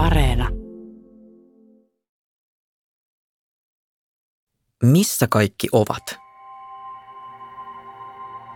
[0.00, 0.48] Areena.
[4.82, 6.16] Missä kaikki ovat?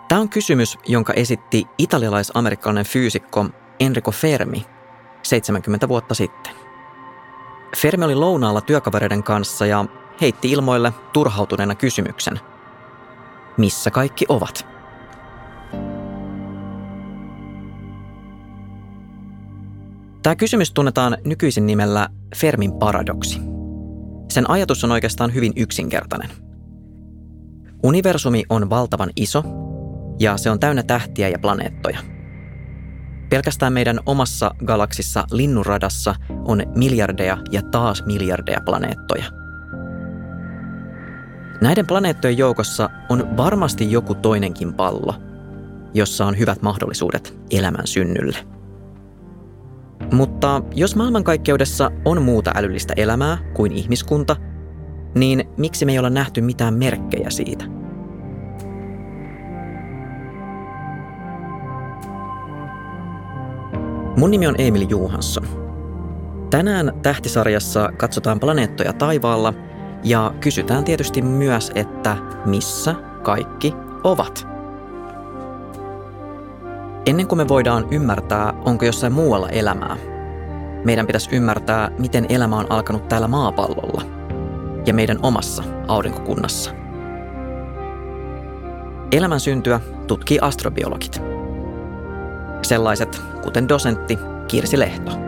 [0.08, 3.46] Tämä on kysymys, jonka esitti italialais-amerikkalainen fyysikko
[3.80, 4.66] Enrico Fermi
[5.22, 6.52] 70 vuotta sitten.
[7.76, 9.84] Fermi oli lounaalla työkavereiden kanssa ja
[10.20, 12.40] heitti ilmoille turhautuneena kysymyksen.
[13.56, 14.73] Missä kaikki ovat?
[20.24, 23.40] Tämä kysymys tunnetaan nykyisin nimellä Fermin paradoksi.
[24.32, 26.30] Sen ajatus on oikeastaan hyvin yksinkertainen.
[27.82, 29.44] Universumi on valtavan iso
[30.20, 31.98] ja se on täynnä tähtiä ja planeettoja.
[33.28, 36.14] Pelkästään meidän omassa galaksissa linnunradassa
[36.44, 39.24] on miljardeja ja taas miljardeja planeettoja.
[41.60, 45.14] Näiden planeettojen joukossa on varmasti joku toinenkin pallo,
[45.94, 48.63] jossa on hyvät mahdollisuudet elämän synnylle.
[50.12, 54.36] Mutta jos maailmankaikkeudessa on muuta älyllistä elämää kuin ihmiskunta,
[55.14, 57.64] niin miksi me ei olla nähty mitään merkkejä siitä?
[64.16, 65.46] Mun nimi on Emil Juhansson.
[66.50, 69.54] Tänään tähtisarjassa katsotaan planeettoja taivaalla
[70.04, 74.53] ja kysytään tietysti myös, että missä kaikki ovat.
[77.06, 79.96] Ennen kuin me voidaan ymmärtää, onko jossain muualla elämää,
[80.84, 84.02] meidän pitäisi ymmärtää, miten elämä on alkanut täällä maapallolla
[84.86, 86.70] ja meidän omassa aurinkokunnassa.
[89.12, 91.22] Elämän syntyä tutkii astrobiologit.
[92.62, 95.23] Sellaiset kuten dosentti Kirsi Lehto.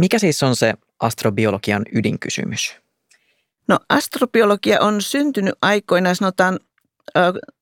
[0.00, 2.76] Mikä siis on se astrobiologian ydinkysymys?
[3.68, 6.60] No astrobiologia on syntynyt aikoina, sanotaan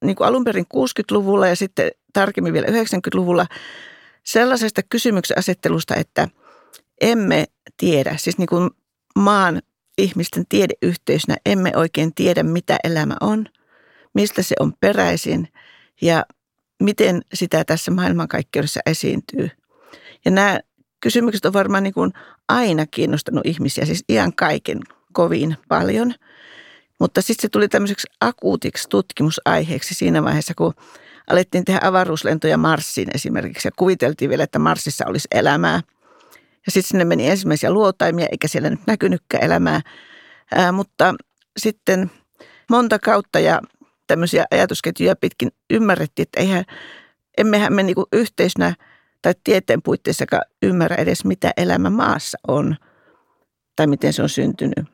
[0.05, 3.47] niin kuin alun perin 60-luvulla ja sitten tarkemmin vielä 90-luvulla
[4.23, 6.29] sellaisesta kysymyksen asettelusta, että
[7.01, 7.45] emme
[7.77, 8.71] tiedä, siis niin kuin
[9.17, 9.63] maan
[9.99, 13.47] ihmisten tiedeyhteisönä emme oikein tiedä, mitä elämä on,
[14.15, 15.49] mistä se on peräisin
[16.01, 16.25] ja
[16.83, 19.51] miten sitä tässä maailmankaikkeudessa esiintyy.
[20.25, 20.61] Ja nämä
[21.01, 22.13] kysymykset on varmaan niin kuin
[22.49, 24.79] aina kiinnostanut ihmisiä, siis ihan kaiken
[25.13, 26.15] kovin paljon.
[27.01, 30.75] Mutta sitten se tuli tämmöiseksi akuutiksi tutkimusaiheeksi siinä vaiheessa, kun
[31.31, 35.81] alettiin tehdä avaruuslentoja Marsiin esimerkiksi ja kuviteltiin vielä, että Marsissa olisi elämää.
[36.67, 39.81] Ja sitten sinne meni ensimmäisiä luotaimia, eikä siellä nyt näkynytkään elämää.
[40.55, 41.15] Ää, mutta
[41.59, 42.11] sitten
[42.71, 43.61] monta kautta ja
[44.07, 46.65] tämmöisiä ajatusketjuja pitkin ymmärrettiin, että eihän,
[47.39, 48.75] emmehän me niinku yhteisönä–
[49.23, 52.77] tai tieteen puitteissakaan ymmärrä edes, mitä elämä maassa on
[53.77, 54.87] tai miten se on syntynyt.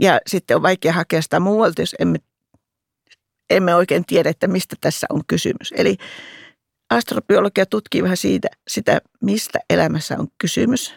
[0.00, 2.18] Ja sitten on vaikea hakea sitä muualta, jos emme,
[3.50, 5.74] emme oikein tiedä, että mistä tässä on kysymys.
[5.76, 5.96] Eli
[6.90, 10.94] astrobiologia tutkii vähän siitä, sitä, mistä elämässä on kysymys.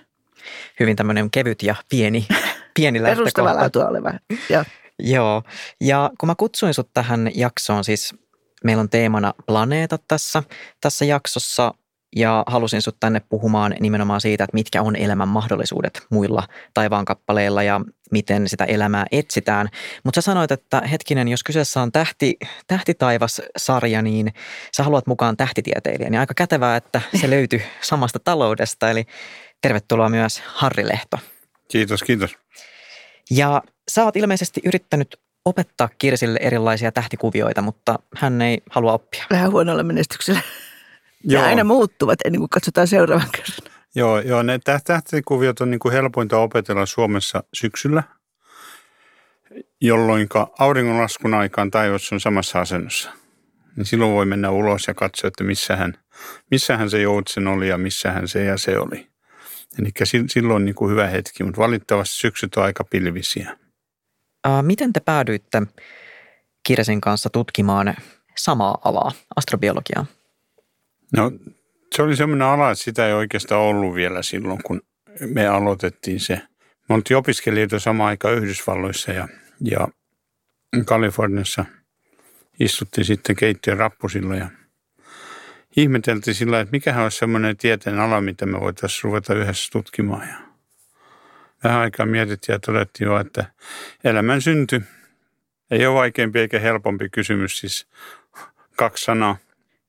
[0.80, 2.28] Hyvin tämmöinen kevyt ja pieni,
[2.76, 3.88] pieni lähtökohta.
[3.90, 4.14] oleva,
[4.50, 4.64] joo.
[5.04, 5.44] Joo,
[5.82, 8.16] ja kun mä kutsuin sut tähän jaksoon, siis
[8.64, 10.44] meillä on teemana planeetat tässä,
[10.82, 11.74] tässä jaksossa
[12.16, 17.82] ja halusin sut tänne puhumaan nimenomaan siitä, että mitkä on elämän mahdollisuudet muilla taivaankappaleilla ja
[18.12, 19.70] miten sitä elämää etsitään.
[20.04, 24.34] Mutta sä sanoit, että hetkinen, jos kyseessä on tähti, Tähtitaivas-sarja, niin
[24.78, 26.14] sä haluat mukaan tähtitieteilijän.
[26.14, 28.90] Ja aika kätevää, että se löytyy samasta taloudesta.
[28.90, 29.06] Eli
[29.62, 31.18] tervetuloa myös Harri Lehto.
[31.68, 32.38] Kiitos, kiitos.
[33.32, 33.62] Ja
[33.92, 39.26] sä oot ilmeisesti yrittänyt opettaa Kirsille erilaisia tähtikuvioita, mutta hän ei halua oppia.
[39.30, 40.42] Vähän huonolla menestyksellä.
[41.24, 41.42] Joo.
[41.44, 43.72] Ja aina muuttuvat ennen kuin katsotaan seuraavan kerran.
[43.96, 48.04] Joo, joo ne tähtikuviot on niin kuin helpointa opetella Suomessa syksyllä,
[49.82, 50.28] jolloin
[50.60, 53.12] auringonlaskun aikaan taivas on samassa asennossa.
[53.76, 55.98] Niin silloin voi mennä ulos ja katsoa, että missähän,
[56.52, 59.08] missähän se joutsen oli ja missähän se ja se oli.
[59.80, 59.90] Eli
[60.28, 63.58] silloin niin kuin hyvä hetki, mutta valitettavasti syksyt on aika pilvisiä.
[64.44, 65.62] Ää, miten te päädyitte
[66.64, 67.96] Kirsin kanssa tutkimaan
[68.38, 70.06] samaa alaa, astrobiologiaa?
[71.18, 71.32] No
[71.96, 74.82] se oli semmoinen ala, että sitä ei oikeastaan ollut vielä silloin, kun
[75.26, 76.42] me aloitettiin se.
[76.90, 79.28] Me oltiin opiskelijoita samaan aikaan Yhdysvalloissa ja,
[79.62, 79.88] ja
[80.86, 81.66] Kaliforniassa
[82.60, 84.50] istuttiin sitten keittiön rappusilla ja
[85.78, 90.28] ihmeteltiin sillä, että mikähän olisi semmoinen tieteen ala, mitä me voitaisiin ruveta yhdessä tutkimaan.
[90.28, 90.36] Ja
[91.64, 93.46] vähän aikaa mietittiin ja todettiin jo, että
[94.04, 94.84] elämän synty
[95.72, 97.88] ei ole vaikeampi eikä helpompi kysymys, siis
[98.76, 99.38] kaksi sanaa.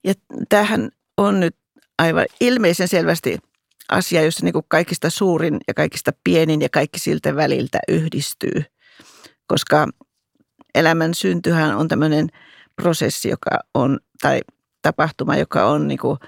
[0.04, 0.14] Ja
[0.48, 1.56] tähän on nyt
[1.98, 3.38] aivan ilmeisen selvästi
[3.88, 8.64] asia, jossa niin kuin kaikista suurin ja kaikista pienin ja kaikki siltä väliltä yhdistyy.
[9.46, 9.88] koska
[10.74, 12.28] elämän syntyhän on tämmöinen
[12.76, 14.40] prosessi, joka on, tai
[14.82, 16.18] tapahtuma, joka on niin kuin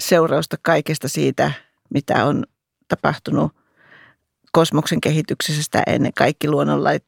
[0.00, 1.52] seurausta kaikesta siitä,
[1.94, 2.44] mitä on
[2.88, 3.52] tapahtunut
[4.52, 7.04] kosmoksen kehityksestä ennen kaikki luonnonlait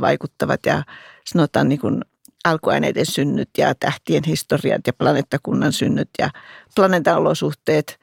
[0.00, 0.82] vaikuttavat ja
[1.26, 2.00] sanotaan niin kuin
[2.44, 6.30] alkuaineiden synnyt ja tähtien historiat ja planeettakunnan synnyt ja
[6.74, 8.00] planeetan olosuhteet.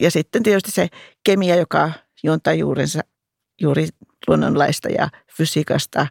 [0.00, 0.88] Ja sitten tietysti se
[1.24, 1.90] kemia, joka
[2.22, 3.00] juontaa juurensa
[3.60, 3.88] juuri
[4.26, 6.06] luonnonlaista ja fysiikasta.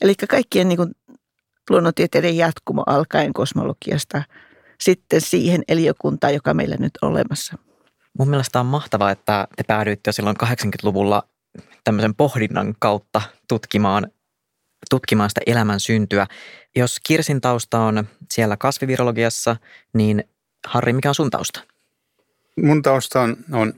[0.00, 0.90] Eli kaikkien niin kuin
[1.70, 4.22] luonnontieteiden jatkumo alkaen kosmologiasta
[4.80, 7.58] sitten siihen eliökuntaan, joka meillä nyt on olemassa.
[8.18, 11.22] Mun mielestä on mahtavaa, että te päädyitte jo silloin 80-luvulla
[11.84, 14.06] tämmöisen pohdinnan kautta tutkimaan,
[14.90, 16.26] tutkimaan sitä elämän syntyä.
[16.76, 19.56] Jos Kirsin tausta on siellä kasvivirologiassa,
[19.92, 20.24] niin
[20.66, 21.60] Harri, mikä on sun tausta?
[22.56, 23.72] Mun tausta on, on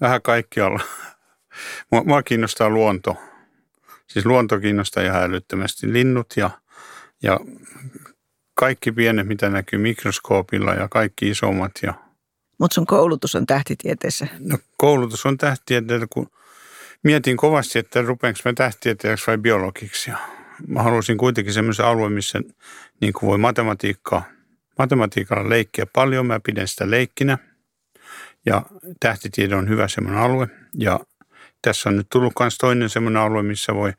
[0.00, 0.80] vähän kaikkialla.
[1.92, 3.16] Mua, mua kiinnostaa luonto.
[4.06, 5.92] Siis luonto kiinnostaa ihan älyttömästi.
[5.92, 6.50] Linnut ja,
[7.22, 7.40] ja
[8.54, 11.72] kaikki pienet, mitä näkyy mikroskoopilla ja kaikki isommat.
[11.82, 11.94] Ja...
[12.58, 14.26] Mutta sun koulutus on tähtitieteessä.
[14.38, 16.30] No koulutus on tähtitieteessä, kun
[17.02, 20.10] mietin kovasti, että rupeanko mä tähtitieteeksi vai biologiksi.
[20.10, 20.18] Ja
[20.66, 22.40] mä halusin kuitenkin semmoisen alueen, missä
[23.00, 24.24] niin kuin voi matematiikkaa,
[24.78, 26.26] matematiikalla leikkiä paljon.
[26.26, 27.38] Mä pidän sitä leikkinä
[28.46, 28.62] ja
[29.00, 30.48] tähtitiede on hyvä semmoinen alue.
[30.74, 31.00] Ja
[31.62, 33.92] tässä on nyt tullut myös toinen semmoinen alue, missä voi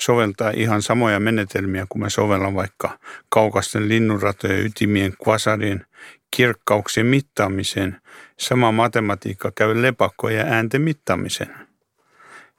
[0.00, 2.98] soveltaa ihan samoja menetelmiä, kun mä sovellan vaikka
[3.28, 5.86] kaukasten linnunratojen, ytimien, kvasarien,
[6.30, 8.00] kirkkauksien mittaamiseen.
[8.38, 11.54] Sama matematiikka käy lepakkojen ja äänten mittaamiseen.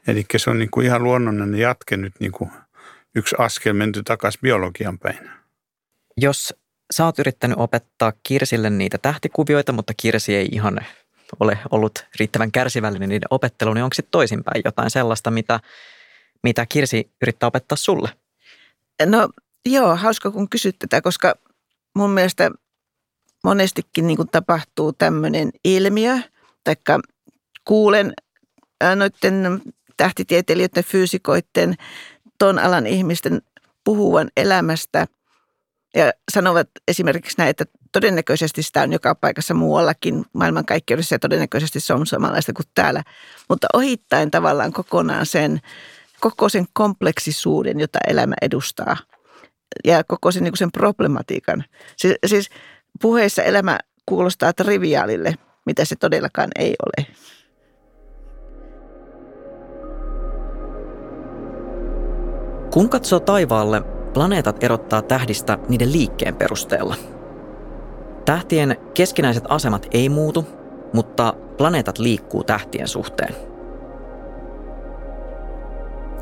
[0.07, 2.51] Eli se on niin kuin ihan luonnollinen jatke nyt niin kuin
[3.17, 5.29] yksi askel menty takaisin biologian päin.
[6.17, 6.53] Jos
[6.93, 10.85] sä oot yrittänyt opettaa Kirsille niitä tähtikuvioita, mutta Kirsi ei ihan
[11.39, 15.59] ole ollut riittävän kärsivällinen niiden opetteluun, niin onko sitten toisinpäin jotain sellaista, mitä,
[16.43, 18.09] mitä Kirsi yrittää opettaa sulle?
[19.05, 19.29] No
[19.65, 21.35] joo, hauska kun kysyt tätä, koska
[21.95, 22.51] mun mielestä
[23.43, 26.17] monestikin niin kuin tapahtuu tämmöinen ilmiö,
[26.63, 26.99] taikka
[27.65, 28.13] kuulen
[28.95, 29.61] noiden
[29.97, 31.75] tähtitieteilijöiden, fyysikoiden,
[32.37, 33.41] ton alan ihmisten
[33.83, 35.07] puhuvan elämästä
[35.95, 41.93] ja sanovat esimerkiksi näin, että todennäköisesti sitä on joka paikassa muuallakin maailmankaikkeudessa ja todennäköisesti se
[41.93, 43.03] on samanlaista kuin täällä.
[43.49, 45.61] Mutta ohittaen tavallaan kokonaan sen,
[46.19, 48.97] koko sen kompleksisuuden, jota elämä edustaa
[49.85, 51.63] ja koko sen, niin sen problematiikan.
[51.97, 52.49] Siis, siis
[53.01, 55.35] puheessa elämä kuulostaa triviaalille,
[55.65, 57.07] mitä se todellakaan ei ole.
[62.77, 63.81] Kun katsoo taivaalle,
[64.13, 66.95] planeetat erottaa tähdistä niiden liikkeen perusteella.
[68.25, 70.45] Tähtien keskinäiset asemat ei muutu,
[70.93, 73.35] mutta planeetat liikkuu tähtien suhteen.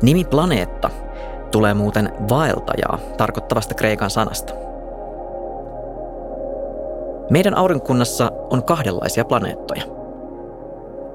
[0.02, 0.90] Nimi planeetta
[1.50, 4.52] tulee muuten vaeltajaa tarkoittavasta kreikan sanasta.
[7.30, 9.82] Meidän aurinkunnassa on kahdenlaisia planeettoja.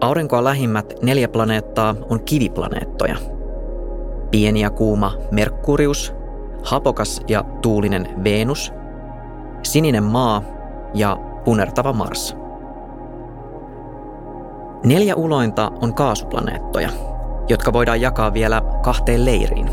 [0.02, 3.16] Aurinkoa lähimmät neljä planeettaa on kiviplaneettoja–
[4.32, 6.14] pieni ja kuuma Merkurius,
[6.64, 8.74] hapokas ja tuulinen Venus,
[9.64, 10.44] sininen maa
[10.94, 12.36] ja punertava Mars.
[14.84, 16.90] Neljä ulointa on kaasuplaneettoja,
[17.50, 19.70] jotka voidaan jakaa vielä kahteen leiriin.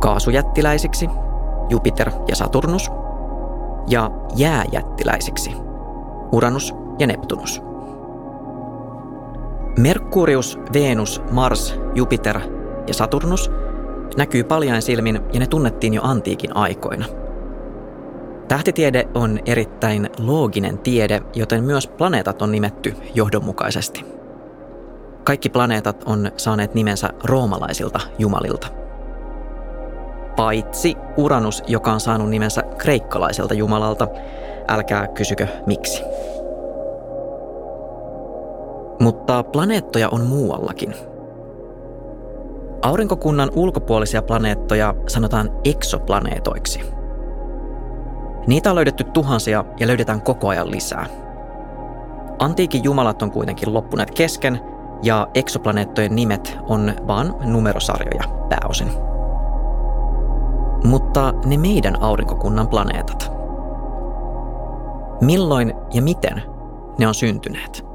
[0.00, 1.08] Kaasujättiläisiksi
[1.68, 2.90] Jupiter ja Saturnus
[3.86, 5.56] ja jääjättiläisiksi
[6.32, 7.62] Uranus ja Neptunus.
[9.78, 12.40] Merkurius, Venus, Mars, Jupiter
[12.86, 13.50] ja Saturnus
[14.16, 17.06] näkyy paljain silmin ja ne tunnettiin jo antiikin aikoina.
[18.48, 24.04] Tähtitiede on erittäin looginen tiede, joten myös planeetat on nimetty johdonmukaisesti.
[25.24, 28.66] Kaikki planeetat on saaneet nimensä roomalaisilta jumalilta.
[30.36, 34.08] Paitsi Uranus, joka on saanut nimensä kreikkalaiselta jumalalta.
[34.68, 36.02] Älkää kysykö miksi.
[39.00, 40.94] Mutta planeettoja on muuallakin–
[42.84, 46.80] Aurinkokunnan ulkopuolisia planeettoja sanotaan eksoplaneetoiksi.
[48.46, 51.06] Niitä on löydetty tuhansia ja löydetään koko ajan lisää.
[52.38, 54.60] Antiikin jumalat on kuitenkin loppuneet kesken
[55.02, 58.90] ja eksoplaneettojen nimet on vain numerosarjoja pääosin.
[60.84, 63.32] Mutta ne meidän aurinkokunnan planeetat.
[65.20, 66.42] Milloin ja miten
[66.98, 67.93] ne on syntyneet?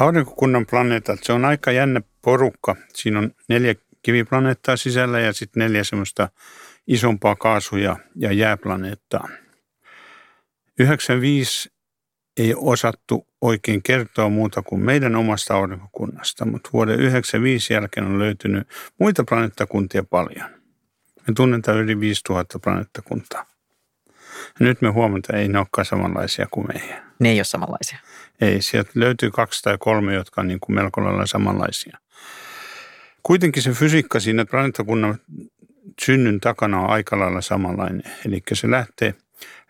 [0.00, 2.76] Aurinkokunnan planeetat, se on aika jännä porukka.
[2.94, 6.28] Siinä on neljä kiviplaneettaa sisällä ja sitten neljä semmoista
[6.86, 7.96] isompaa kaasu- ja,
[8.32, 9.28] jääplaneettaa.
[10.78, 11.72] 95
[12.36, 18.68] ei osattu oikein kertoa muuta kuin meidän omasta aurinkokunnasta, mutta vuoden 1995 jälkeen on löytynyt
[18.98, 20.50] muita planeettakuntia paljon.
[21.26, 23.46] Me tunnetaan yli 5000 planeettakuntaa.
[24.60, 27.12] Ja nyt me huomataan, että ei ne olekaan samanlaisia kuin meidän.
[27.18, 27.98] Ne ei ole samanlaisia.
[28.42, 31.98] Ei, sieltä löytyy kaksi tai kolme, jotka on niin kuin melko lailla samanlaisia.
[33.22, 35.18] Kuitenkin se fysiikka siinä planeettakunnan
[36.04, 38.02] synnyn takana on aika lailla samanlainen.
[38.26, 39.14] Eli se lähtee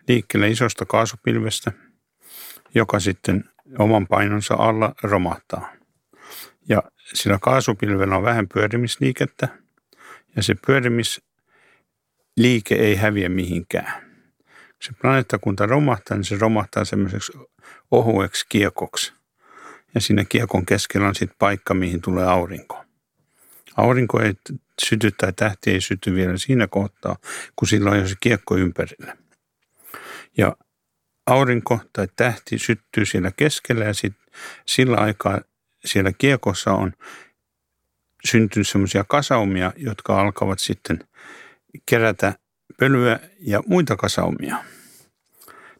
[0.07, 1.71] liikkeelle isosta kaasupilvestä,
[2.75, 3.43] joka sitten
[3.79, 5.73] oman painonsa alla romahtaa.
[6.69, 9.47] Ja sillä kaasupilvellä on vähän pyörimisliikettä,
[10.35, 14.12] ja se pyörimisliike ei häviä mihinkään.
[14.83, 17.31] Se planeettakunta romahtaa, niin se romahtaa semmoiseksi
[17.91, 19.13] ohueksi kiekoksi.
[19.95, 22.85] Ja siinä kiekon keskellä on sitten paikka, mihin tulee aurinko.
[23.77, 24.33] Aurinko ei
[24.85, 27.15] syty tai tähti ei syty vielä siinä kohtaa,
[27.55, 29.17] kun sillä on jo se kiekko ympärillä.
[30.37, 30.55] Ja
[31.25, 34.13] aurinko tai tähti syttyy siellä keskellä ja sit
[34.65, 35.41] sillä aikaa
[35.85, 36.93] siellä kiekossa on
[38.25, 40.99] syntynyt semmoisia kasaumia, jotka alkavat sitten
[41.85, 42.33] kerätä
[42.79, 44.57] pölyä ja muita kasaumia.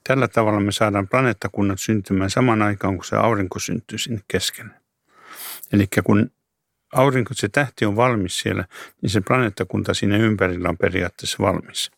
[0.08, 4.74] Tällä tavalla me saadaan planeettakunnat syntymään saman aikaan, kun se aurinko syntyy sinne keskelle.
[5.74, 6.32] Eli kun
[6.94, 8.66] aurinko, se tähti on valmis siellä,
[9.02, 11.92] niin se planeettakunta sinne ympärillä on periaatteessa valmis.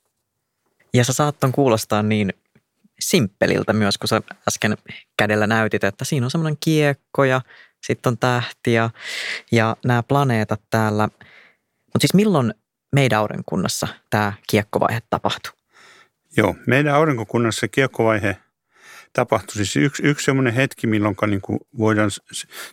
[0.93, 2.33] Ja sä saatton kuulostaa niin
[2.99, 4.77] simppeliltä myös, kun sä äsken
[5.17, 7.41] kädellä näytit, että siinä on semmoinen kiekko ja
[7.83, 8.89] sitten on tähtiä
[9.51, 11.09] ja nämä planeetat täällä.
[11.85, 12.53] Mutta siis milloin
[12.91, 15.53] meidän aurinkunnassa tämä kiekkovaihe tapahtui?
[16.37, 18.37] Joo, meidän aurinkokunnassa kiekkovaihe
[19.13, 19.55] tapahtui.
[19.55, 22.11] Siis yksi, yksi semmoinen hetki, milloin niin kuin voidaan,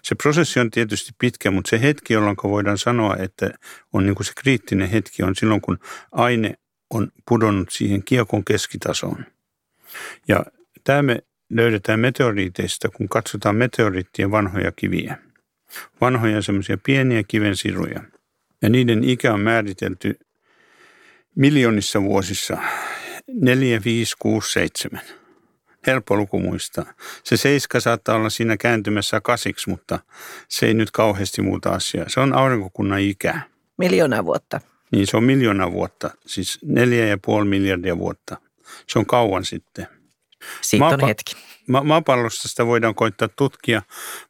[0.02, 3.50] se prosessi on tietysti pitkä, mutta se hetki, jolloin voidaan sanoa, että
[3.92, 5.78] on niin kuin se kriittinen hetki, on silloin, kun
[6.12, 6.54] aine
[6.90, 9.26] on pudonnut siihen kiekon keskitasoon.
[10.28, 10.44] Ja
[10.84, 11.18] tämä me
[11.50, 15.18] löydetään meteoriiteista, kun katsotaan meteoriittien vanhoja kiviä.
[16.00, 18.00] Vanhoja semmoisia pieniä kivensiruja.
[18.62, 20.18] Ja niiden ikä on määritelty
[21.34, 22.56] miljoonissa vuosissa
[23.40, 25.00] 4, 5, 6, 7.
[25.86, 26.84] Helppo luku muistaa.
[27.24, 29.98] Se seiska saattaa olla siinä kääntymässä kasiksi, mutta
[30.48, 32.08] se ei nyt kauheasti muuta asiaa.
[32.08, 33.40] Se on aurinkokunnan ikä.
[33.78, 34.60] Miljoona vuotta.
[34.92, 38.36] Niin se on miljoona vuotta, siis neljä ja puoli miljardia vuotta.
[38.88, 39.86] Se on kauan sitten.
[40.60, 41.36] Siitä Maapa- on hetki.
[41.68, 43.82] Ma- maapallosta sitä voidaan koittaa tutkia,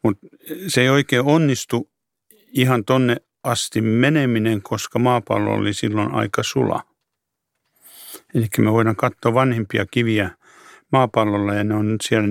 [0.02, 0.26] mutta
[0.68, 1.90] se ei oikein onnistu
[2.52, 6.82] ihan tonne asti meneminen, koska maapallo oli silloin aika sula.
[8.34, 10.30] Eli me voidaan katsoa vanhimpia kiviä
[10.92, 12.28] maapallolla ja ne on siellä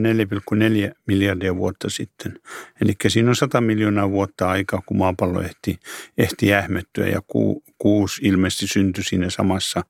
[0.89, 2.39] 4,4 miljardia vuotta sitten.
[2.81, 5.79] Eli siinä on 100 miljoonaa vuotta aikaa, kun maapallo ehti,
[6.17, 9.83] ehti jähmettyä ja ku, kuusi ilmeisesti syntyi siinä samassa.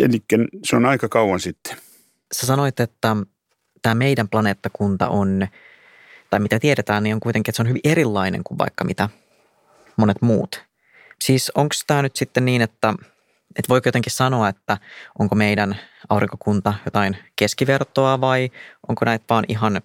[0.00, 0.18] Eli
[0.64, 1.76] se on aika kauan sitten.
[2.32, 3.16] Sä sanoit, että
[3.82, 5.48] tämä meidän planeettakunta on,
[6.30, 9.08] tai mitä tiedetään, niin on kuitenkin, että se on hyvin erilainen kuin vaikka mitä
[9.96, 10.64] monet muut.
[11.24, 12.94] Siis onko tämä nyt sitten niin, että
[13.56, 14.78] että voiko jotenkin sanoa, että
[15.18, 15.76] onko meidän
[16.08, 18.50] aurinkokunta jotain keskivertoa vai
[18.88, 19.80] onko näitä vaan ihan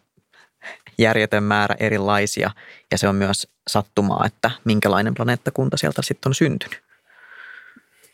[0.97, 2.51] järjetön määrä erilaisia
[2.91, 6.83] ja se on myös sattumaa, että minkälainen planeettakunta sieltä sitten on syntynyt?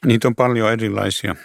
[0.05, 1.36] Niitä on paljon erilaisia.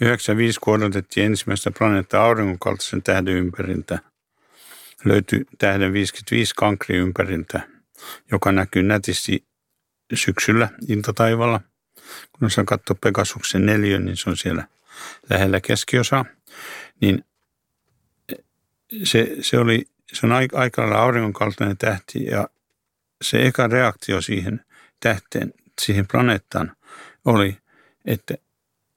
[0.00, 3.98] 95 kun odotettiin ensimmäistä planeettaa auringon kaltaisen tähden ympäriltä.
[5.04, 7.60] Löytyi tähden 55 kankri ympäriltä,
[8.30, 9.44] joka näkyy nätisti
[10.14, 11.60] syksyllä iltataivalla–
[12.32, 14.68] kun osaa katsoa Pegasuksen neljön, niin se on siellä
[15.30, 16.24] lähellä keskiosaa,
[17.00, 17.24] niin
[19.04, 22.48] se, se, oli, se on aika, aika lailla auringon kaltainen tähti ja
[23.22, 24.64] se eka reaktio siihen
[25.00, 26.76] tähteen, siihen planeettaan
[27.24, 27.58] oli,
[28.04, 28.34] että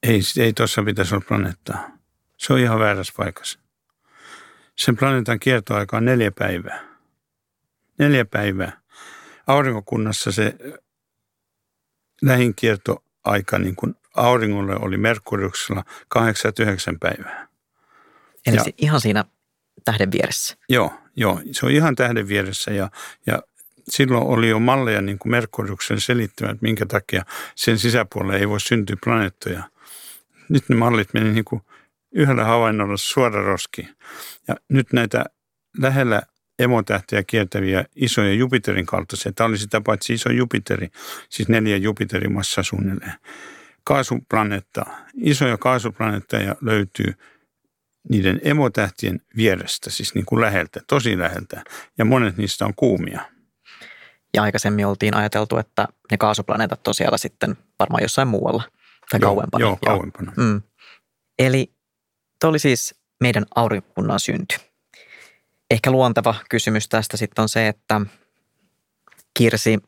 [0.02, 1.90] ei, ei tuossa pitäisi olla planeettaa.
[2.36, 3.58] Se on ihan väärässä paikassa.
[4.76, 6.84] Sen planeetan kiertoaika on neljä päivää.
[7.98, 8.80] Neljä päivää.
[9.46, 10.54] Aurinkokunnassa se
[12.22, 17.48] lähin kiertoaika niin kuin auringolle oli Merkuriuksella 89 päivää.
[18.46, 19.24] Eli ja, ihan siinä
[19.84, 20.56] tähden vieressä.
[20.68, 22.90] Joo, joo, se on ihan tähden vieressä ja,
[23.26, 23.42] ja
[23.88, 28.60] silloin oli jo malleja niin kuin Merkuriuksen selittämään, että minkä takia sen sisäpuolelle ei voi
[28.60, 29.62] syntyä planeettoja.
[30.48, 31.62] Nyt ne mallit meni niin kuin
[32.12, 33.88] yhdellä havainnolla suora roski.
[34.48, 35.24] Ja nyt näitä
[35.78, 36.22] lähellä
[36.58, 39.32] emotähtiä kiertäviä isoja Jupiterin kaltaisia.
[39.32, 40.88] Tämä oli sitä paitsi iso Jupiteri,
[41.28, 43.14] siis neljä Jupiterin massa suunnilleen.
[43.84, 44.86] Kaasuplaneetta,
[45.16, 47.14] isoja kaasuplaneetteja löytyy
[48.10, 51.64] niiden emotähtien vierestä, siis niin kuin läheltä, tosi läheltä.
[51.98, 53.20] Ja monet niistä on kuumia.
[54.34, 58.62] Ja aikaisemmin oltiin ajateltu, että ne kaasuplaneetat siellä sitten varmaan jossain muualla
[59.10, 59.62] tai joo, kauempana.
[59.62, 60.32] Joo, kauempana.
[60.36, 60.62] Mm.
[61.38, 61.72] Eli
[62.40, 64.67] tuo oli siis meidän aurinkunnan synty.
[65.70, 68.00] Ehkä luonteva kysymys tästä sitten on se, että
[69.34, 69.78] Kirsi,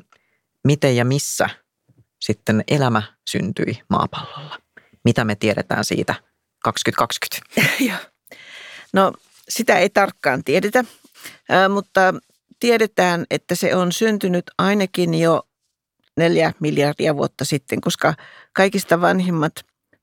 [0.65, 1.49] miten ja missä
[2.21, 4.59] sitten elämä syntyi maapallolla?
[5.05, 6.15] Mitä me tiedetään siitä
[6.65, 7.63] 2020?
[8.93, 9.13] no
[9.49, 10.85] sitä ei tarkkaan tiedetä,
[11.75, 12.15] mutta
[12.61, 15.43] tiedetään, että se on syntynyt ainakin jo
[16.17, 18.15] neljä miljardia vuotta sitten, koska
[18.53, 19.53] kaikista vanhimmat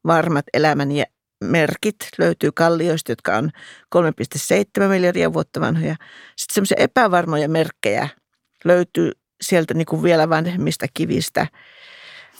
[0.07, 0.89] varmat elämän
[1.43, 3.49] merkit löytyy kallioista, jotka on
[3.95, 5.95] 3,7 miljardia vuotta vanhoja.
[6.35, 8.09] Sitten semmoisia epävarmoja merkkejä
[8.65, 11.47] löytyy sieltä niin kuin vielä vanhemmista kivistä.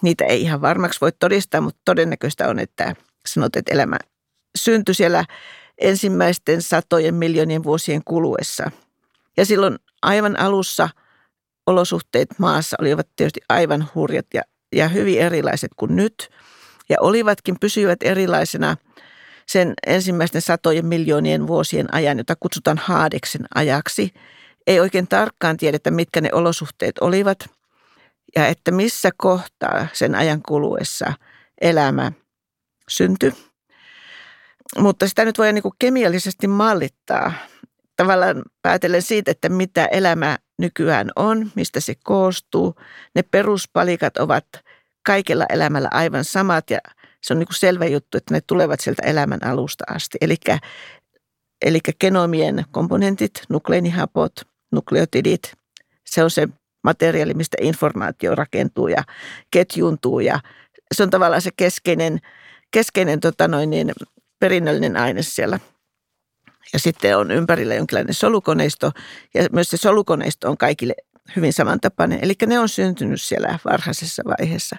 [0.02, 2.96] Niitä ei ihan varmaksi voi todistaa, mutta todennäköistä on, että
[3.28, 3.98] sanot, että elämä
[4.58, 5.26] syntyi siellä
[5.78, 8.72] ensimmäisten satojen miljoonien vuosien kuluessa.
[9.38, 10.90] Ja silloin aivan alussa
[11.68, 14.42] olosuhteet maassa olivat tietysti aivan hurjat ja,
[14.76, 16.30] ja hyvin erilaiset kuin nyt.
[16.90, 18.78] Ja olivatkin, pysyivät erilaisena
[19.48, 24.14] sen ensimmäisten satojen miljoonien vuosien ajan, jota kutsutaan Haadeksen ajaksi.
[24.68, 27.50] Ei oikein tarkkaan tiedetä, mitkä ne olosuhteet olivat
[28.36, 31.14] ja että missä kohtaa sen ajan kuluessa
[31.62, 32.12] elämä
[32.90, 33.34] syntyi.
[34.78, 37.32] Mutta sitä nyt voi niin kemiallisesti mallittaa
[37.96, 42.76] tavallaan päätellen siitä, että mitä elämä nykyään on, mistä se koostuu.
[43.16, 44.46] Ne peruspalikat ovat
[45.06, 46.80] kaikella elämällä aivan samat ja
[47.24, 50.18] se on niin kuin selvä juttu, että ne tulevat sieltä elämän alusta asti.
[50.22, 50.36] Eli,
[51.66, 54.34] eli genomien komponentit, nukleinihapot,
[54.72, 55.54] nukleotidit,
[56.06, 56.48] se on se
[56.84, 59.04] materiaali, mistä informaatio rakentuu ja
[59.52, 60.40] ketjuntuu ja
[60.94, 62.20] se on tavallaan se keskeinen,
[62.72, 63.92] keskeinen tota noin niin,
[64.40, 65.60] perinnöllinen aine siellä.
[66.74, 68.92] Ja sitten on ympärillä jonkinlainen solukoneisto
[69.34, 70.96] ja myös se solukoneisto on kaikille
[71.36, 72.20] hyvin samantapainen.
[72.22, 74.76] Eli ne on syntynyt siellä varhaisessa vaiheessa.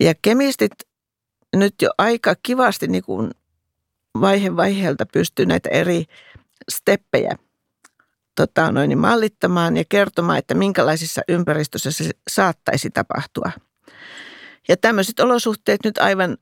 [0.00, 0.72] Ja kemistit
[1.56, 3.30] nyt jo aika kivasti niin kuin
[4.20, 6.04] vaihe vaiheelta pystyy näitä eri
[6.70, 7.36] steppejä
[8.36, 13.50] tota, noin, niin mallittamaan ja kertomaan, että minkälaisissa ympäristöissä se saattaisi tapahtua.
[14.68, 16.36] Ja tämmöiset olosuhteet nyt aivan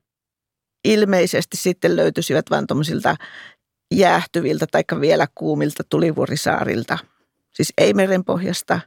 [0.84, 3.16] ilmeisesti sitten löytyisivät vain tuommoisilta
[3.94, 6.98] jäähtyviltä tai vielä kuumilta tulivuorisaarilta.
[7.50, 8.80] Siis ei merenpohjasta,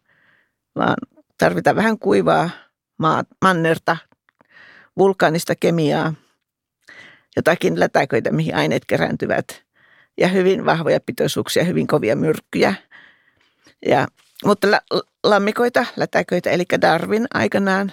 [0.76, 0.96] vaan
[1.38, 2.50] tarvitaan vähän kuivaa
[3.00, 3.98] maa, mannerta,
[5.02, 6.14] vulkaanista kemiaa,
[7.36, 9.64] jotakin lätäköitä, mihin aineet kerääntyvät
[10.18, 12.74] ja hyvin vahvoja pitoisuuksia, hyvin kovia myrkkyjä.
[13.86, 14.08] Ja,
[14.46, 14.68] mutta
[15.24, 17.92] lammikoita, lätäköitä, eli Darwin aikanaan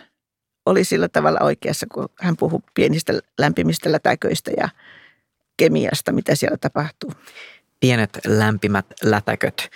[0.67, 4.69] oli sillä tavalla oikeassa, kun hän puhui pienistä lämpimistä lätäköistä ja
[5.57, 7.13] kemiasta, mitä siellä tapahtuu.
[7.81, 9.71] Pienet lämpimät lätäköt,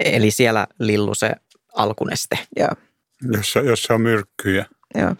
[0.00, 1.32] eli siellä lillu se
[1.74, 2.38] alkuneste.
[2.56, 2.70] Joo.
[3.32, 4.66] Jossa, jossa on myrkkyjä.
[4.94, 5.14] Joo.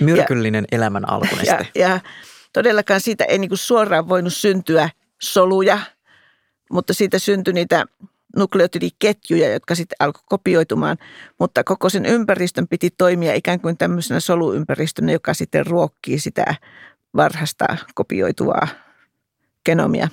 [0.00, 1.68] Myrkyllinen ja, elämän alkuneste.
[1.74, 2.00] Ja, ja
[2.52, 4.90] todellakaan siitä ei niin suoraan voinut syntyä
[5.22, 5.78] soluja,
[6.72, 7.84] mutta siitä syntyi niitä
[8.36, 10.96] nukleotidiketjuja, jotka sitten alkoi kopioitumaan,
[11.38, 16.54] mutta koko sen ympäristön piti toimia ikään kuin tämmöisenä soluympäristönä, joka sitten ruokkii sitä
[17.16, 18.68] varhasta kopioituvaa
[19.64, 20.08] genomia.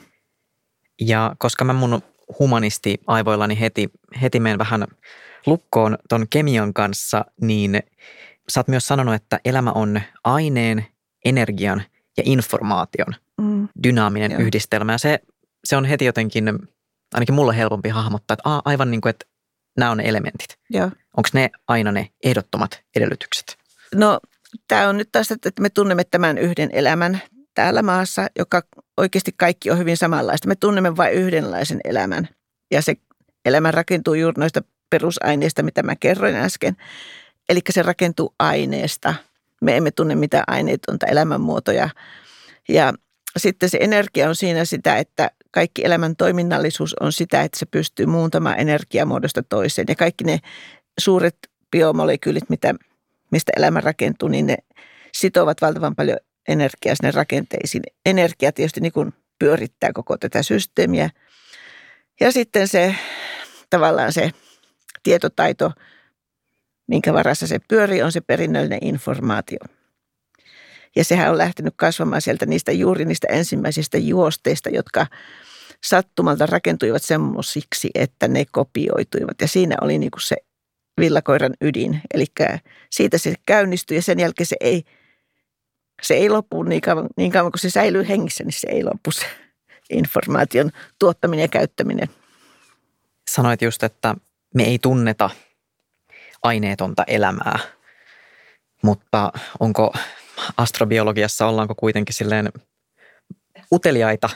[1.01, 2.01] Ja koska mä mun
[2.39, 3.89] humanisti aivoillani heti,
[4.21, 4.87] heti menen vähän
[5.45, 7.83] lukkoon ton kemian kanssa, niin
[8.49, 10.85] sä oot myös sanonut, että elämä on aineen,
[11.25, 11.83] energian
[12.17, 13.67] ja informaation mm.
[13.83, 14.41] dynaaminen Joo.
[14.41, 14.91] yhdistelmä.
[14.91, 15.19] Ja se,
[15.63, 16.59] se on heti jotenkin,
[17.13, 19.25] ainakin mulle helpompi hahmottaa, että aivan niin kuin, että
[19.77, 20.57] nämä on ne elementit.
[21.17, 23.57] Onko ne aina ne ehdottomat edellytykset?
[23.95, 24.19] No
[24.67, 27.21] tämä on nyt taas, että me tunnemme tämän yhden elämän
[27.53, 28.61] täällä maassa, joka
[28.97, 30.47] oikeasti kaikki on hyvin samanlaista.
[30.47, 32.27] Me tunnemme vain yhdenlaisen elämän
[32.71, 32.95] ja se
[33.45, 36.77] elämä rakentuu juuri noista perusaineista, mitä mä kerroin äsken.
[37.49, 39.13] Eli se rakentuu aineesta.
[39.61, 41.89] Me emme tunne mitä aineet on tai elämänmuotoja.
[42.69, 42.93] Ja
[43.37, 48.05] sitten se energia on siinä sitä, että kaikki elämän toiminnallisuus on sitä, että se pystyy
[48.05, 49.85] muuntamaan energiamuodosta toiseen.
[49.89, 50.39] Ja kaikki ne
[50.99, 51.37] suuret
[51.71, 52.75] biomolekyylit, mitä,
[53.31, 54.57] mistä elämä rakentuu, niin ne
[55.13, 57.83] sitovat valtavan paljon energiaa sinne rakenteisiin.
[58.05, 61.09] Energia tietysti niin kuin pyörittää koko tätä systeemiä.
[62.19, 62.95] Ja sitten se
[63.69, 64.31] tavallaan se
[65.03, 65.71] tietotaito,
[66.87, 69.59] minkä varassa se pyörii, on se perinnöllinen informaatio.
[70.95, 75.07] Ja sehän on lähtenyt kasvamaan sieltä niistä juuri niistä ensimmäisistä juosteista, jotka
[75.83, 79.41] sattumalta rakentuivat semmoisiksi, että ne kopioituivat.
[79.41, 80.35] Ja siinä oli niin kuin se
[80.99, 82.01] villakoiran ydin.
[82.13, 82.25] Eli
[82.89, 84.83] siitä se käynnistyi ja sen jälkeen se ei,
[86.01, 89.11] se ei lopu niin kauan, niin kauan kuin se säilyy hengissä, niin se ei lopu
[89.11, 89.25] se
[89.89, 92.07] informaation tuottaminen ja käyttäminen.
[93.31, 94.15] Sanoit just, että
[94.55, 95.29] me ei tunneta
[96.43, 97.59] aineetonta elämää,
[98.81, 99.93] mutta onko
[100.57, 102.49] astrobiologiassa, ollaanko kuitenkin silleen
[103.71, 104.29] uteliaita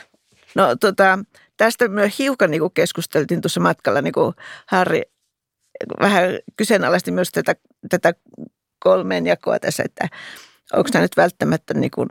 [0.54, 1.18] No tota,
[1.56, 4.34] tästä myös hiukan niin keskusteltiin tuossa matkalla, niin kuin
[4.66, 5.02] Harri
[6.00, 7.56] vähän kyseenalaisti myös tätä,
[7.90, 8.14] tätä
[8.78, 10.08] kolmeen jakoa tässä, että
[10.72, 12.08] onko tämä nyt välttämättä niin kuin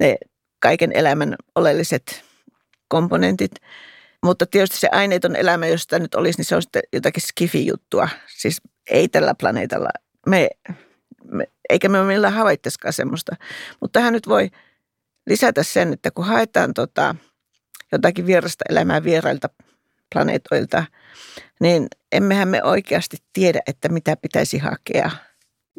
[0.00, 0.16] ne
[0.60, 2.24] kaiken elämän oleelliset
[2.88, 3.52] komponentit.
[4.24, 8.08] Mutta tietysti se aineeton elämä, jos sitä nyt olisi, niin se on sitten jotakin skifi-juttua.
[8.36, 9.88] Siis ei tällä planeetalla.
[10.26, 10.48] Me,
[11.24, 13.36] me, eikä me millään havaittaisikaan semmoista.
[13.80, 14.50] Mutta tähän nyt voi
[15.26, 17.14] lisätä sen, että kun haetaan tota,
[17.92, 19.48] jotakin vierasta elämää vierailta
[20.14, 20.84] planeetoilta,
[21.60, 25.10] niin emmehän me oikeasti tiedä, että mitä pitäisi hakea.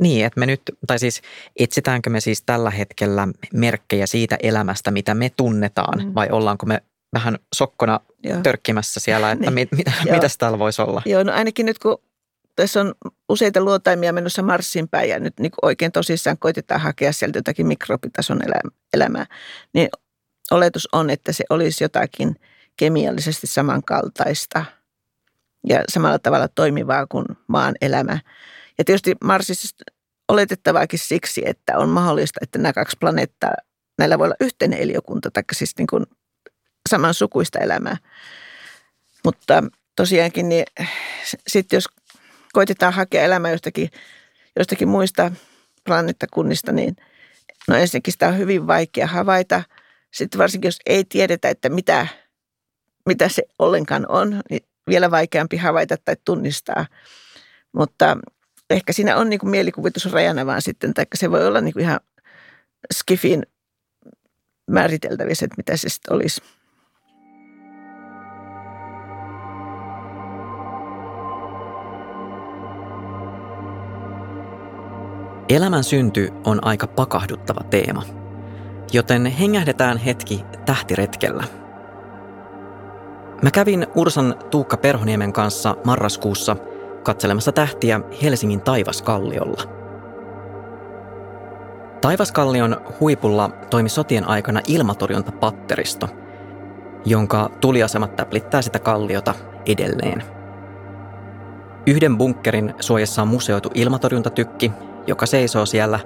[0.01, 1.21] Niin, että me nyt, tai siis
[1.59, 6.15] etsitäänkö me siis tällä hetkellä merkkejä siitä elämästä, mitä me tunnetaan, mm.
[6.15, 6.81] vai ollaanko me
[7.13, 8.41] vähän sokkona Joo.
[8.43, 9.53] törkkimässä siellä, että niin.
[9.53, 11.01] mit, mitä, mitäs täällä voisi olla?
[11.05, 12.01] Joo, no ainakin nyt kun
[12.55, 12.93] tässä on
[13.29, 18.39] useita luotaimia menossa Marsin päin ja nyt niin oikein tosissaan koitetaan hakea sieltä jotakin mikrobitason
[18.93, 19.25] elämää,
[19.73, 19.89] niin
[20.51, 22.35] oletus on, että se olisi jotakin
[22.77, 24.65] kemiallisesti samankaltaista
[25.67, 28.19] ja samalla tavalla toimivaa kuin maan elämä.
[28.77, 29.75] Ja tietysti Marsissa
[30.27, 33.53] oletettavaakin siksi, että on mahdollista, että nämä kaksi planeettaa,
[33.97, 36.05] näillä voi olla yhteinen eliökunta, tai siis niin kuin
[36.89, 37.97] samansukuista elämää.
[39.23, 39.63] Mutta
[39.95, 40.65] tosiaankin, niin
[41.47, 41.85] sitten jos
[42.53, 43.89] koitetaan hakea elämää jostakin,
[44.59, 45.31] jostakin muista
[45.83, 46.95] planeettakunnista, niin
[47.67, 49.63] no ensinnäkin sitä on hyvin vaikea havaita.
[50.13, 52.07] Sitten varsinkin, jos ei tiedetä, että mitä,
[53.05, 56.85] mitä se ollenkaan on, niin vielä vaikeampi havaita tai tunnistaa.
[57.71, 58.17] Mutta
[58.69, 61.99] ehkä siinä on niin mielikuvitus rajana vaan sitten, tai se voi olla niin ihan
[62.93, 63.45] skifin
[64.67, 66.41] määriteltävissä, että mitä se sitten olisi.
[75.49, 78.03] Elämän synty on aika pakahduttava teema,
[78.93, 81.43] joten hengähdetään hetki tähtiretkellä.
[83.41, 86.55] Mä kävin Ursan Tuukka Perhoniemen kanssa marraskuussa
[87.03, 89.63] katselemassa tähtiä Helsingin Taivaskalliolla.
[92.01, 96.09] Taivaskallion huipulla toimi sotien aikana ilmatorjuntapatteristo,
[97.05, 99.33] jonka tuliasemat täplittää sitä kalliota
[99.65, 100.23] edelleen.
[101.87, 104.71] Yhden bunkkerin suojassa on museoitu ilmatorjuntatykki,
[105.07, 105.99] joka seisoo siellä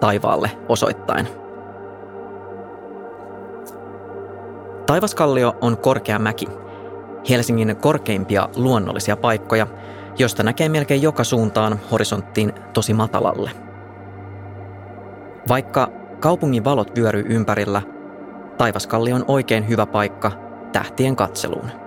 [0.00, 1.28] taivaalle osoittain.
[4.86, 6.46] Taivaskallio on korkea mäki,
[7.30, 9.66] Helsingin korkeimpia luonnollisia paikkoja,
[10.18, 13.50] josta näkee melkein joka suuntaan horisonttiin tosi matalalle.
[15.48, 15.88] Vaikka
[16.20, 17.82] kaupungin valot vyöryy ympärillä,
[18.58, 20.32] Taivaskalli on oikein hyvä paikka
[20.72, 21.83] tähtien katseluun.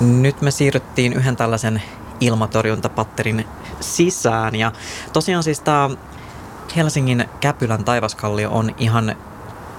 [0.00, 1.82] Nyt me siirryttiin yhden tällaisen
[2.20, 3.46] ilmatorjuntapatterin
[3.80, 4.72] sisään ja
[5.12, 5.90] tosiaan siis tämä
[6.76, 9.16] Helsingin Käpylän taivaskallio on ihan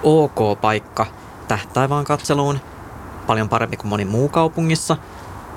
[0.02, 1.06] ok paikka
[1.48, 2.60] tähtaivaan katseluun,
[3.26, 4.96] paljon parempi kuin moni muu kaupungissa,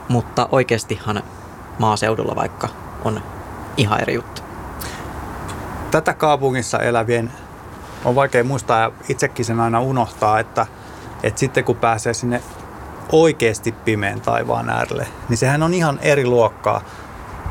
[0.08, 1.24] mutta oikeastihan
[1.80, 2.70] maaseudulla vaikka
[3.04, 3.22] on
[3.78, 4.42] ihan eri juttu.
[5.92, 7.32] Tätä kaupungissa elävien
[8.06, 10.68] on vaikea muistaa ja itsekin sen aina unohtaa, että,
[11.24, 12.42] että sitten kun pääsee sinne
[13.12, 16.82] oikeasti pimeän taivaan äärelle, niin sehän on ihan eri luokkaa,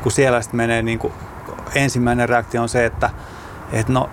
[0.03, 1.13] kun siellä sitten menee niin kuin,
[1.75, 3.09] ensimmäinen reaktio on se, että,
[3.71, 4.09] että no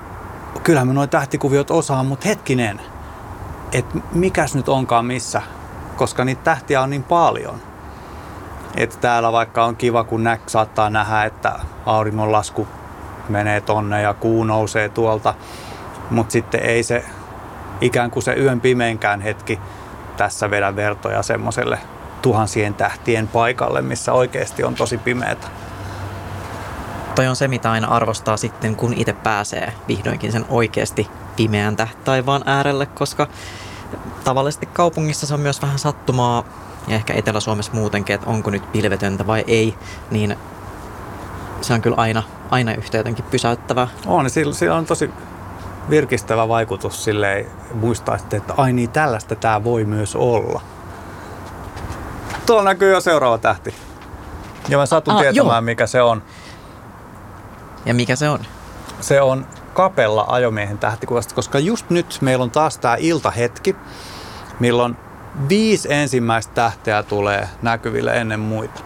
[0.62, 2.80] kyllähän me noin tähtikuviot osaan, mutta hetkinen,
[3.72, 5.42] että mikäs nyt onkaan missä,
[5.96, 7.60] koska niitä tähtiä on niin paljon.
[8.76, 12.68] Että täällä vaikka on kiva, kun nä- saattaa nähdä, että auringonlasku
[13.28, 15.34] menee tonne ja kuu nousee tuolta,
[16.10, 17.04] mutta sitten ei se
[17.80, 19.60] ikään kuin se yön pimeinkään hetki
[20.16, 21.78] tässä vedä vertoja semmoiselle
[22.22, 25.46] tuhansien tähtien paikalle, missä oikeasti on tosi pimeätä.
[27.14, 32.42] Toi on se, mitä aina arvostaa sitten, kun itse pääsee vihdoinkin sen oikeasti pimeän taivaan
[32.46, 33.28] äärelle, koska
[34.24, 36.44] tavallisesti kaupungissa se on myös vähän sattumaa,
[36.88, 39.74] ja ehkä Etelä-Suomessa muutenkin, että onko nyt pilvetöntä vai ei,
[40.10, 40.36] niin
[41.60, 43.88] se on kyllä aina, aina yhtä jotenkin pysäyttävää.
[44.06, 45.10] On, sillä, sillä on tosi
[45.90, 50.60] virkistävä vaikutus silleen muistaa sitten, että ai niin tällaista tämä voi myös olla.
[52.46, 53.74] Tuolla näkyy jo seuraava tähti.
[54.68, 55.60] Ja mä satun ah, tietämään, joo.
[55.60, 56.22] mikä se on.
[57.86, 58.38] Ja mikä se on?
[59.00, 63.76] Se on kapella ajomiehen tähtikuvasta, koska just nyt meillä on taas tämä iltahetki,
[64.60, 64.96] milloin
[65.48, 68.80] viisi ensimmäistä tähteä tulee näkyville ennen muita.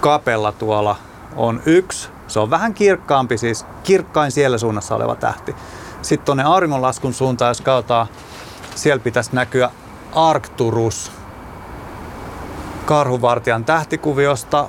[0.00, 0.96] Kapella tuolla
[1.36, 5.54] on yksi, se on vähän kirkkaampi, siis kirkkain siellä suunnassa oleva tähti.
[6.02, 8.06] Sitten tuonne auringonlaskun suuntaan, jos katsotaan,
[8.74, 9.70] siellä pitäisi näkyä
[10.14, 11.12] Arcturus
[12.84, 14.68] karhuvartijan tähtikuviosta.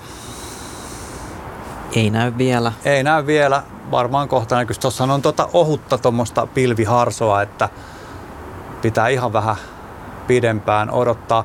[1.96, 2.72] Ei näy vielä.
[2.86, 3.64] Ei näy vielä.
[3.92, 4.76] Varmaan kohta näkyy.
[4.82, 7.70] Tuossa on tuota ohutta tuommoista pilviharsoa, että
[8.82, 9.56] pitää ihan vähän
[10.28, 11.44] pidempään odottaa.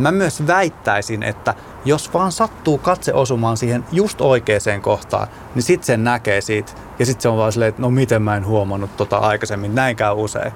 [0.00, 5.86] Mä myös väittäisin, että jos vaan sattuu katse osumaan siihen just oikeaan kohtaan, niin sitten
[5.86, 6.72] sen näkee siitä.
[6.98, 9.96] Ja sitten se on vaan silleen, että no miten mä en huomannut tota aikaisemmin, näin
[10.14, 10.52] usein.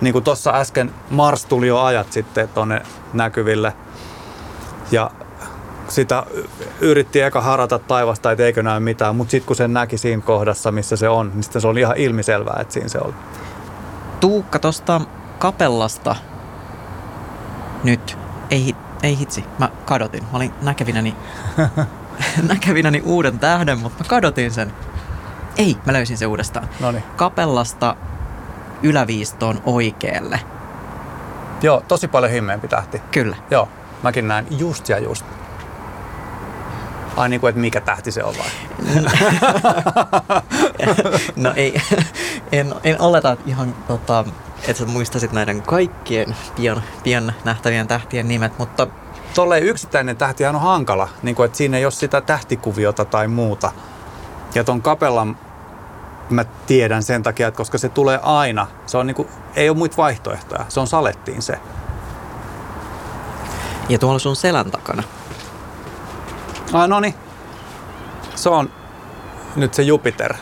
[0.00, 2.82] Niin kuin tuossa äsken Mars tuli jo ajat sitten tonne
[3.12, 3.72] näkyville.
[4.90, 5.10] Ja
[5.88, 6.22] sitä
[6.80, 10.72] yritti eka harata taivasta, että eikö näy mitään, mutta sitten kun sen näki siinä kohdassa,
[10.72, 13.14] missä se on, niin sitten se oli ihan ilmiselvää, että siinä se oli.
[14.20, 15.00] Tuukka tuosta
[15.38, 16.16] kapellasta
[17.84, 18.18] nyt.
[18.50, 20.22] Ei, ei hitsi, mä kadotin.
[20.22, 21.14] Mä olin näkevinäni,
[22.48, 24.72] näkevinäni uuden tähden, mutta mä kadotin sen.
[25.56, 26.68] Ei, mä löysin sen uudestaan.
[26.80, 27.04] Noniin.
[27.16, 27.96] Kapellasta
[28.82, 30.40] yläviistoon oikealle.
[31.62, 33.02] Joo, tosi paljon himmeempi tähti.
[33.10, 33.36] Kyllä.
[33.50, 33.68] Joo,
[34.02, 35.26] mäkin näen just ja just.
[37.16, 38.46] Ai niin kuin, että mikä tähti se on vai?
[41.36, 41.80] no ei,
[42.52, 44.24] en, en oleta ihan, tota,
[44.62, 48.86] että sä muistasit näiden kaikkien pian, pian nähtävien tähtien nimet, mutta
[49.34, 53.72] Tolleen yksittäinen tähti on hankala, niin kuin, että siinä ei ole sitä tähtikuviota tai muuta.
[54.54, 55.38] Ja ton kapellan
[56.30, 59.76] mä tiedän sen takia, että koska se tulee aina, se on niin kuin, ei ole
[59.78, 61.58] muita vaihtoehtoja, se on salettiin se.
[63.88, 65.02] ja tuolla sun selän takana.
[66.72, 67.14] Ai no niin,
[68.34, 68.70] se on
[69.56, 70.34] nyt se Jupiter.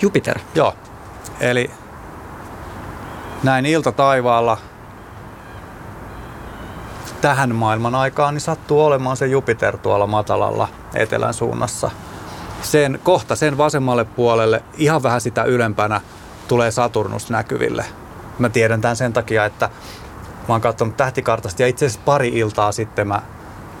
[0.00, 0.38] Jupiter.
[0.54, 0.74] Joo,
[1.40, 1.70] eli
[3.44, 4.58] näin ilta taivaalla
[7.20, 11.90] tähän maailman aikaan niin sattuu olemaan se Jupiter tuolla matalalla etelän suunnassa.
[12.62, 16.00] Sen, kohta sen vasemmalle puolelle, ihan vähän sitä ylempänä,
[16.48, 17.84] tulee Saturnus näkyville.
[18.38, 19.70] Mä tiedän tämän sen takia, että
[20.48, 23.22] mä oon katsonut tähtikartasta ja itse asiassa pari iltaa sitten mä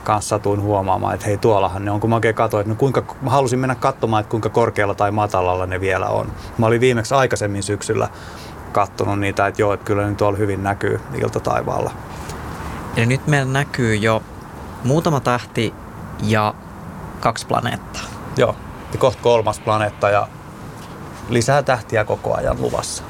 [0.04, 3.04] kanssa satuin huomaamaan, että hei tuollahan ne on, kun mä oikein katsoin, että no kuinka,
[3.22, 6.32] mä halusin mennä katsomaan, että kuinka korkealla tai matalalla ne vielä on.
[6.58, 8.08] Mä olin viimeksi aikaisemmin syksyllä
[8.74, 11.90] kattonut niitä, että joo, että kyllä ne tuolla hyvin näkyy iltataivaalla.
[12.96, 14.22] Eli nyt meillä näkyy jo
[14.84, 15.74] muutama tähti
[16.22, 16.54] ja
[17.20, 18.02] kaksi planeettaa.
[18.36, 18.56] Joo,
[18.92, 20.28] ja kohta kolmas planeetta ja
[21.28, 23.02] lisää tähtiä koko ajan luvassa.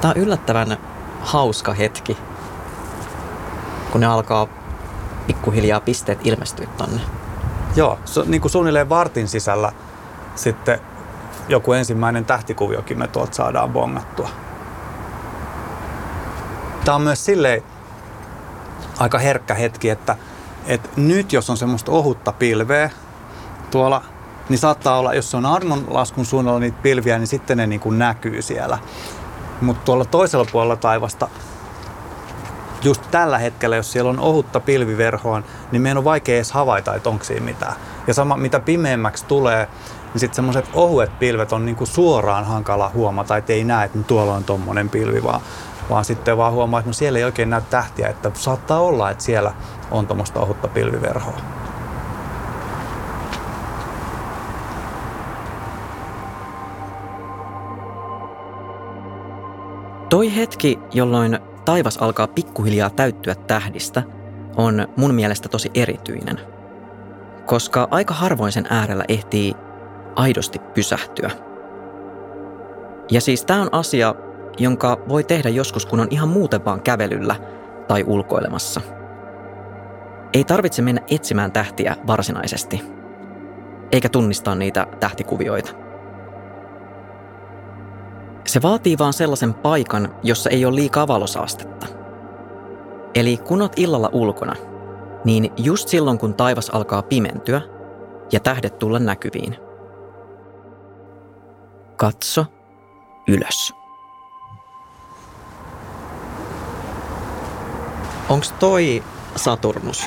[0.00, 0.76] Tämä on yllättävän
[1.20, 2.18] hauska hetki,
[3.92, 4.46] kun ne alkaa
[5.26, 7.00] pikkuhiljaa pisteet ilmestyä tonne.
[7.76, 9.72] Joo, on niin kuin suunnilleen vartin sisällä
[10.34, 10.80] sitten
[11.50, 14.28] joku ensimmäinen tähtikuviokin me tuolta saadaan bongattua.
[16.84, 17.62] Tämä on myös silleen
[18.98, 20.16] aika herkkä hetki, että,
[20.66, 22.90] että nyt jos on semmoista ohutta pilveä
[23.70, 24.02] tuolla,
[24.48, 27.98] niin saattaa olla, jos se on armonlaskun suunnalla niitä pilviä, niin sitten ne niin kuin
[27.98, 28.78] näkyy siellä.
[29.60, 31.28] Mutta tuolla toisella puolella taivasta,
[32.82, 37.08] just tällä hetkellä, jos siellä on ohutta pilviverhoa, niin meidän on vaikea edes havaita, että
[37.08, 37.74] onko siinä mitään.
[38.06, 39.68] Ja sama, mitä pimeämmäksi tulee,
[40.12, 44.04] niin sitten semmoiset ohuet pilvet on niinku suoraan hankala huomata, että ei näe, että no
[44.04, 45.40] tuolla on tommonen pilvi, vaan,
[45.90, 49.24] vaan sitten vaan huomaa, että no siellä ei oikein näy tähtiä, että saattaa olla, että
[49.24, 49.52] siellä
[49.90, 51.40] on tuommoista ohutta pilviverhoa.
[60.08, 64.02] Toi hetki, jolloin taivas alkaa pikkuhiljaa täyttyä tähdistä,
[64.56, 66.40] on mun mielestä tosi erityinen.
[67.46, 69.54] Koska aika harvoin sen äärellä ehtii
[70.16, 71.30] aidosti pysähtyä.
[73.10, 74.14] Ja siis tämä on asia,
[74.58, 77.36] jonka voi tehdä joskus, kun on ihan muuten vaan kävelyllä
[77.88, 78.80] tai ulkoilemassa.
[80.32, 82.82] Ei tarvitse mennä etsimään tähtiä varsinaisesti,
[83.92, 85.72] eikä tunnistaa niitä tähtikuvioita.
[88.46, 91.86] Se vaatii vaan sellaisen paikan, jossa ei ole liikaa valosaastetta.
[93.14, 94.56] Eli kun oot illalla ulkona,
[95.24, 97.60] niin just silloin kun taivas alkaa pimentyä
[98.32, 99.56] ja tähdet tulla näkyviin.
[102.00, 102.46] Katso
[103.28, 103.74] ylös.
[108.28, 109.02] Onks toi
[109.36, 110.06] Saturnus?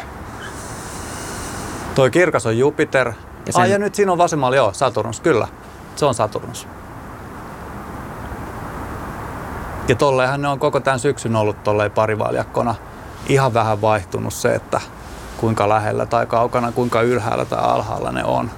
[1.96, 3.08] Toi kirkas on Jupiter.
[3.08, 3.14] Ja
[3.48, 5.48] Ja, sen- Ai, ja nyt siinä on vasemmalla, joo, Saturnus, kyllä.
[5.96, 6.68] Se on Saturnus.
[9.88, 12.76] Ja tolleenhan ne on koko tämän syksyn ollut tolleen parivaljakkona.
[13.28, 14.82] Ihan vähän vaihtunut se, että
[15.38, 18.52] kuinka lähellä tai kaukana, kuinka ylhäällä tai alhaalla ne on.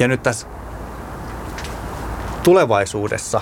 [0.00, 0.46] Ja nyt tässä
[2.42, 3.40] tulevaisuudessa,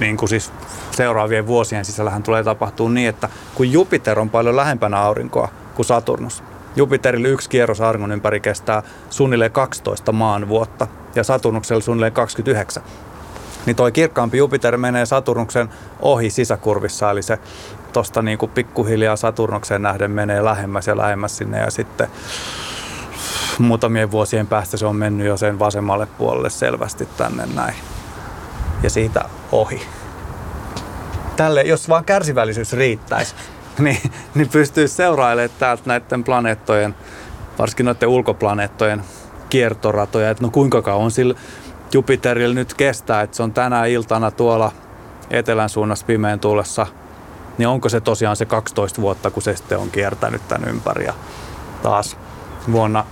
[0.00, 0.52] niin kuin siis
[0.90, 6.42] seuraavien vuosien sisällähän tulee tapahtuu niin, että kun Jupiter on paljon lähempänä aurinkoa kuin Saturnus,
[6.76, 12.82] Jupiterille yksi kierros auringon ympäri kestää suunnilleen 12 maan vuotta ja Saturnuksella suunnilleen 29.
[13.66, 15.68] niin toi kirkkaampi Jupiter menee Saturnuksen
[16.00, 17.38] ohi sisäkurvissa, eli se
[17.92, 22.08] tuosta niin kuin pikkuhiljaa Saturnukseen nähden menee lähemmäs ja lähemmäs sinne ja sitten
[23.58, 27.74] muutamien vuosien päästä se on mennyt jo sen vasemmalle puolelle selvästi tänne näin
[28.82, 29.82] ja siitä ohi.
[31.36, 33.34] Tälle, jos vaan kärsivällisyys riittäisi,
[33.78, 36.94] niin, niin pystyisi seurailemaan täältä näiden planeettojen,
[37.58, 39.02] varsinkin noiden ulkoplaneettojen
[39.50, 41.34] kiertoratoja, että no kuinka kauan sillä
[41.92, 44.72] Jupiterilla nyt kestää, että se on tänä iltana tuolla
[45.30, 46.86] etelän suunnassa pimeän tuulessa,
[47.58, 51.14] niin onko se tosiaan se 12 vuotta, kun se sitten on kiertänyt tämän ympäri ja
[51.82, 52.16] taas
[52.72, 53.04] vuonna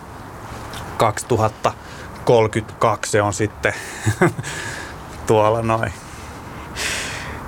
[0.96, 3.72] 2032 se on sitten
[5.26, 5.92] tuolla noin.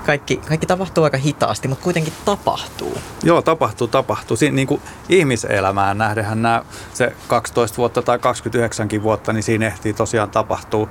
[0.07, 2.99] Kaikki, kaikki tapahtuu aika hitaasti, mutta kuitenkin tapahtuu.
[3.23, 4.37] Joo, tapahtuu, tapahtuu.
[4.37, 6.63] Siinä niin kuin ihmiselämään nähdenhän nämä,
[6.95, 10.89] se 12 vuotta tai 29 vuotta, niin siinä ehtii tosiaan tapahtuu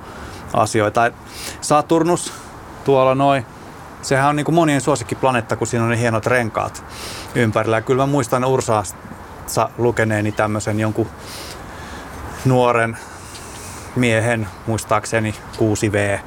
[0.54, 1.12] asioita.
[1.62, 2.34] Saturnus
[2.86, 3.46] tuolla noin,
[4.02, 6.84] sehän on niin kuin monien suosikkiplaneetta, kun siinä on ne hienot renkaat
[7.36, 7.78] ympärillä.
[7.78, 11.08] Ja kyllä mä muistan Ursaassa lukeneeni tämmöisen jonkun
[12.46, 12.98] nuoren
[13.96, 16.20] miehen, muistaakseni 6V,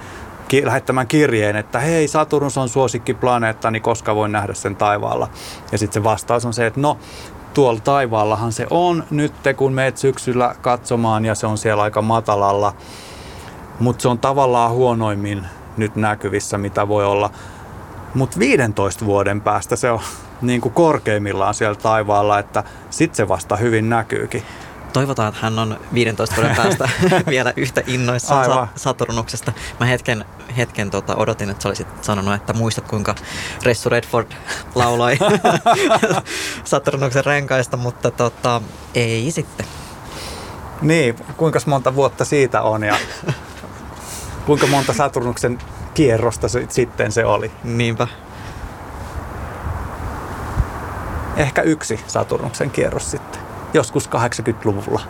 [0.48, 5.28] ki- lähettämään kirjeen, että hei, Saturnus on suosikkiplaneetta, niin koska voin nähdä sen taivaalla.
[5.72, 6.98] Ja sitten se vastaus on se, että no,
[7.54, 12.74] tuolla taivaallahan se on nyt, kun meet syksyllä katsomaan ja se on siellä aika matalalla.
[13.80, 15.46] Mutta se on tavallaan huonoimmin
[15.76, 17.30] nyt näkyvissä, mitä voi olla.
[18.14, 20.00] Mutta 15 vuoden päästä se on
[20.42, 24.42] niin kuin korkeimmillaan siellä taivaalla, että sitten se vasta hyvin näkyykin.
[24.92, 26.88] Toivotaan, että hän on 15 vuoden päästä
[27.26, 28.68] vielä yhtä innoissaan Aivan.
[28.76, 29.52] Saturnuksesta.
[29.80, 30.24] Mä hetken,
[30.56, 33.14] hetken tota, odotin, että sä olisit sanonut, että muistat kuinka
[33.62, 34.32] Ressu Redford
[34.74, 35.18] lauloi
[36.64, 38.62] Saturnuksen renkaista, mutta tota,
[38.94, 39.66] ei sitten.
[40.82, 42.96] Niin, kuinka monta vuotta siitä on ja
[44.46, 45.58] kuinka monta Saturnuksen
[45.94, 47.50] kierrosta se, sitten se oli.
[47.64, 48.08] Niinpä.
[51.36, 55.00] Ehkä yksi Saturnuksen kierros sitten joskus 80-luvulla.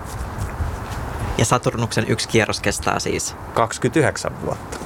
[1.39, 3.37] Ja Saturnuksen yksi kierros kestää siis?
[3.55, 4.79] 29 vuotta.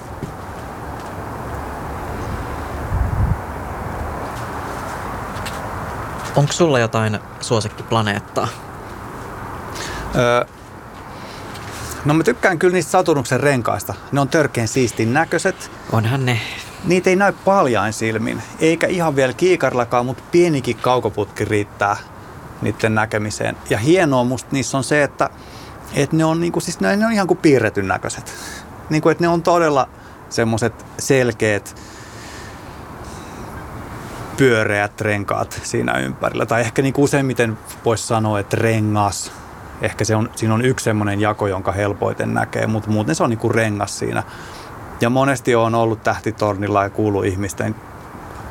[6.37, 8.49] Onko sulla jotain suosikkiplaneettaa?
[10.17, 10.45] Öö,
[12.05, 13.95] no mä tykkään kyllä niistä Saturnuksen renkaista.
[14.13, 15.71] Ne on törkeän siistin näköiset.
[15.93, 16.41] Onhan ne.
[16.85, 21.97] Niitä ei näy paljain silmin, eikä ihan vielä kiikarillakaan, mutta pienikin kaukoputki riittää
[22.63, 23.57] niiden näkemiseen.
[23.71, 25.31] Ja hienoa musta niissä on se, että,
[25.95, 28.33] että ne, on niinku, siis ne, ne on ihan kuin piirretyn näköiset.
[28.91, 29.89] Niinku, että ne on todella
[30.31, 31.77] semmoiset selkeät,
[34.37, 36.47] pyöreät renkaat siinä ympärillä.
[36.47, 39.33] Tai ehkä niin useimmiten voisi sanoa, että rengas.
[39.83, 43.31] Ehkä se on, siinä on yksi semmoinen jako, jonka helpoiten näkee, mutta muuten se on
[43.31, 44.23] niin kuin rengas siinä.
[45.01, 47.75] Ja monesti on ollut tähtitornilla ja kuulu ihmisten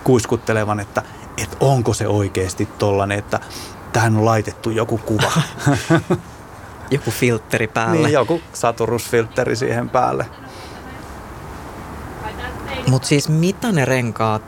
[0.04, 1.02] kuiskuttelevan, että,
[1.38, 3.40] että onko se oikeasti tollanen, että
[3.94, 5.32] tähän on laitettu joku kuva.
[6.92, 8.08] joku filtteri päälle.
[8.08, 10.26] Niin, joku Saturus-filtteri siihen päälle.
[12.88, 14.42] Mutta siis mitä ne renkaat,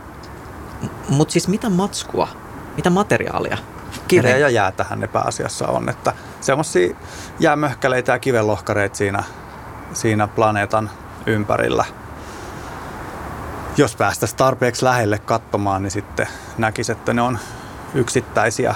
[1.10, 2.28] mutta siis mitä matskua,
[2.76, 3.58] mitä materiaalia?
[4.08, 6.96] Kiveä ja jäätähän ne pääasiassa on, että semmoisia
[7.40, 9.24] jäämöhkäleitä ja kivenlohkareita siinä,
[9.94, 10.90] siinä planeetan
[11.26, 11.86] ympärillä.
[13.78, 16.28] Jos päästäisiin tarpeeksi lähelle katsomaan, niin sitten
[16.58, 17.40] näkisi, että ne on
[17.94, 18.76] yksittäisiä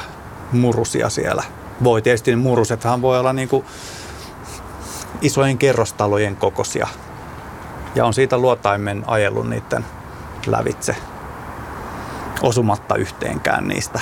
[0.51, 1.43] murusia siellä.
[1.83, 3.65] Voi tietysti murusethan voi olla niin kuin
[5.21, 6.87] isojen kerrostalojen kokoisia.
[7.95, 9.85] Ja on siitä luotaimen ajellut niiden
[10.47, 10.95] lävitse
[12.41, 13.99] osumatta yhteenkään niistä.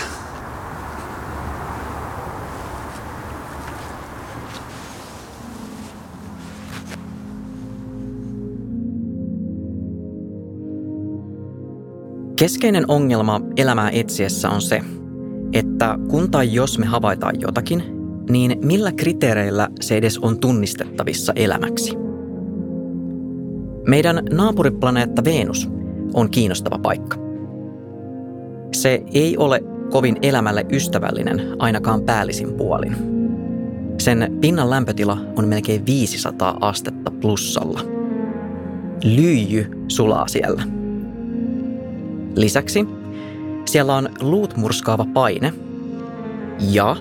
[12.35, 14.81] Keskeinen ongelma elämää etsiessä on se,
[15.53, 17.83] että kun tai jos me havaitaan jotakin,
[18.29, 21.93] niin millä kriteereillä se edes on tunnistettavissa elämäksi?
[23.87, 25.69] Meidän naapuriplaneetta Venus
[26.13, 27.17] on kiinnostava paikka.
[28.73, 32.95] Se ei ole kovin elämälle ystävällinen ainakaan päällisin puolin.
[33.97, 37.79] Sen pinnan lämpötila on melkein 500 astetta plussalla.
[39.03, 40.63] Lyijy sulaa siellä.
[42.35, 42.87] Lisäksi
[43.67, 45.53] siellä on luut murskaava paine
[46.71, 46.95] ja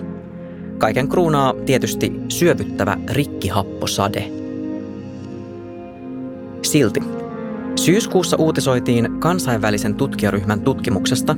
[0.77, 4.31] kaiken kruunaa tietysti syövyttävä rikkihapposade.
[6.61, 6.99] Silti
[7.75, 11.35] syyskuussa uutisoitiin kansainvälisen tutkijaryhmän tutkimuksesta,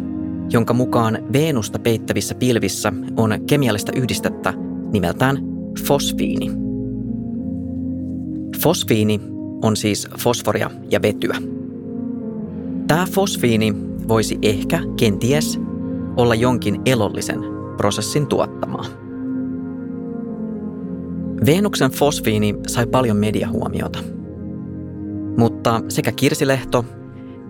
[0.51, 4.53] jonka mukaan Veenusta peittävissä pilvissä on kemiallista yhdistettä
[4.91, 5.37] nimeltään
[5.83, 6.51] fosfiini.
[8.61, 9.21] Fosfiini
[9.61, 11.37] on siis fosforia ja vetyä–
[12.89, 13.73] Tämä fosfiini
[14.09, 15.59] voisi ehkä, kenties,
[16.17, 17.39] olla jonkin elollisen
[17.77, 18.85] prosessin tuottamaa.
[21.45, 23.99] Venuksen fosfiini sai paljon mediahuomiota.
[25.37, 26.85] Mutta sekä Kirsilehto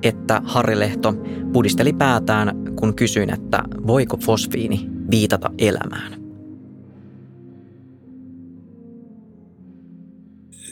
[0.04, 1.14] että Harri Lehto
[1.54, 6.14] pudisteli päätään, kun kysyin, että voiko fosfiini viitata elämään.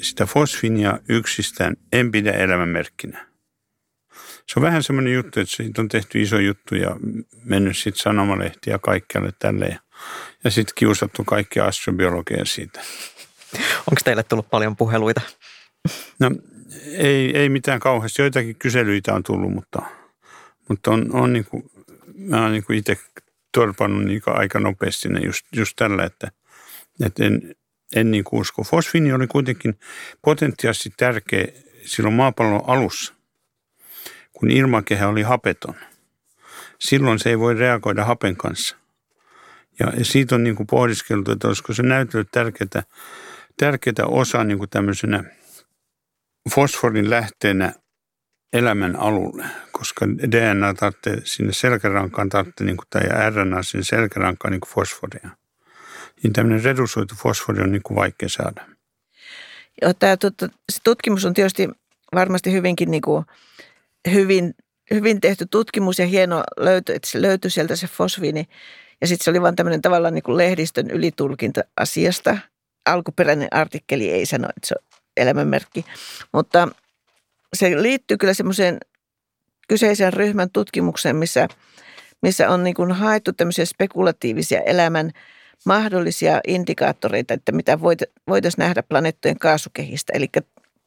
[0.01, 3.27] Sitä fosfiinia yksistään en pidä elämänmerkkinä.
[4.47, 6.95] Se on vähän semmoinen juttu, että siitä on tehty iso juttu ja
[7.43, 9.79] mennyt sitten sanomalehtiä kaikkialle tälle
[10.43, 12.81] ja sitten kiusattu kaikki astrobiologia siitä.
[13.77, 15.21] Onko teille tullut paljon puheluita?
[16.19, 16.31] No
[16.85, 18.21] ei, ei mitään kauheasti.
[18.21, 19.81] Joitakin kyselyitä on tullut, mutta,
[20.69, 21.63] mutta on, on niin kuin,
[22.15, 22.97] mä oon niin kuin itse
[23.53, 26.31] torpannut niin aika nopeasti ne just, just tällä, että,
[27.05, 27.55] että en,
[27.95, 28.63] en niin kuin usko.
[28.63, 29.79] Fosfiini oli kuitenkin
[30.21, 31.47] potentiaalisesti tärkeä
[31.85, 33.13] silloin maapallon alussa,
[34.39, 35.75] kun ilmakehä oli hapeton.
[36.79, 38.77] Silloin se ei voi reagoida hapen kanssa.
[39.79, 42.83] Ja siitä on niin kuin pohdiskeltu, että olisiko se näytellyt tärkeää,
[43.57, 45.23] tärkeää osaa niin kuin tämmöisenä–
[46.49, 47.73] fosforin lähteenä
[48.53, 54.61] elämän alulle, koska DNA tarvitsee sinne selkärankaan, tarvitsee, niin kuin, tai RNA sinne selkärankaan niin
[54.61, 55.29] kuin fosforia.
[56.23, 58.65] Niin tämmöinen redusoitu fosfori on niin kuin vaikea saada.
[59.81, 60.17] Joo, tämä
[60.83, 61.69] tutkimus on tietysti
[62.15, 63.25] varmasti hyvinkin niin kuin,
[64.13, 64.53] hyvin,
[64.91, 68.47] hyvin tehty tutkimus ja hieno löytö, että se löytyi sieltä se fosfiini.
[69.01, 72.37] Ja sitten se oli vain tämmöinen tavallaan niin kuin lehdistön ylitulkinta asiasta.
[72.85, 75.85] Alkuperäinen artikkeli ei sano, että se on elämänmerkki.
[76.33, 76.67] Mutta
[77.53, 78.77] se liittyy kyllä semmoiseen
[79.67, 81.47] kyseisen ryhmän tutkimukseen, missä,
[82.21, 85.11] missä on niin kuin haettu tämmöisiä spekulatiivisia elämän
[85.65, 87.81] mahdollisia indikaattoreita, että mitä
[88.27, 90.13] voitaisiin nähdä planeettojen kaasukehistä.
[90.15, 90.27] Eli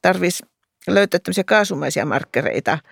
[0.03, 0.47] tarvitsisi
[0.95, 2.79] löytää tämmöisiä kaasumaisia markkereita–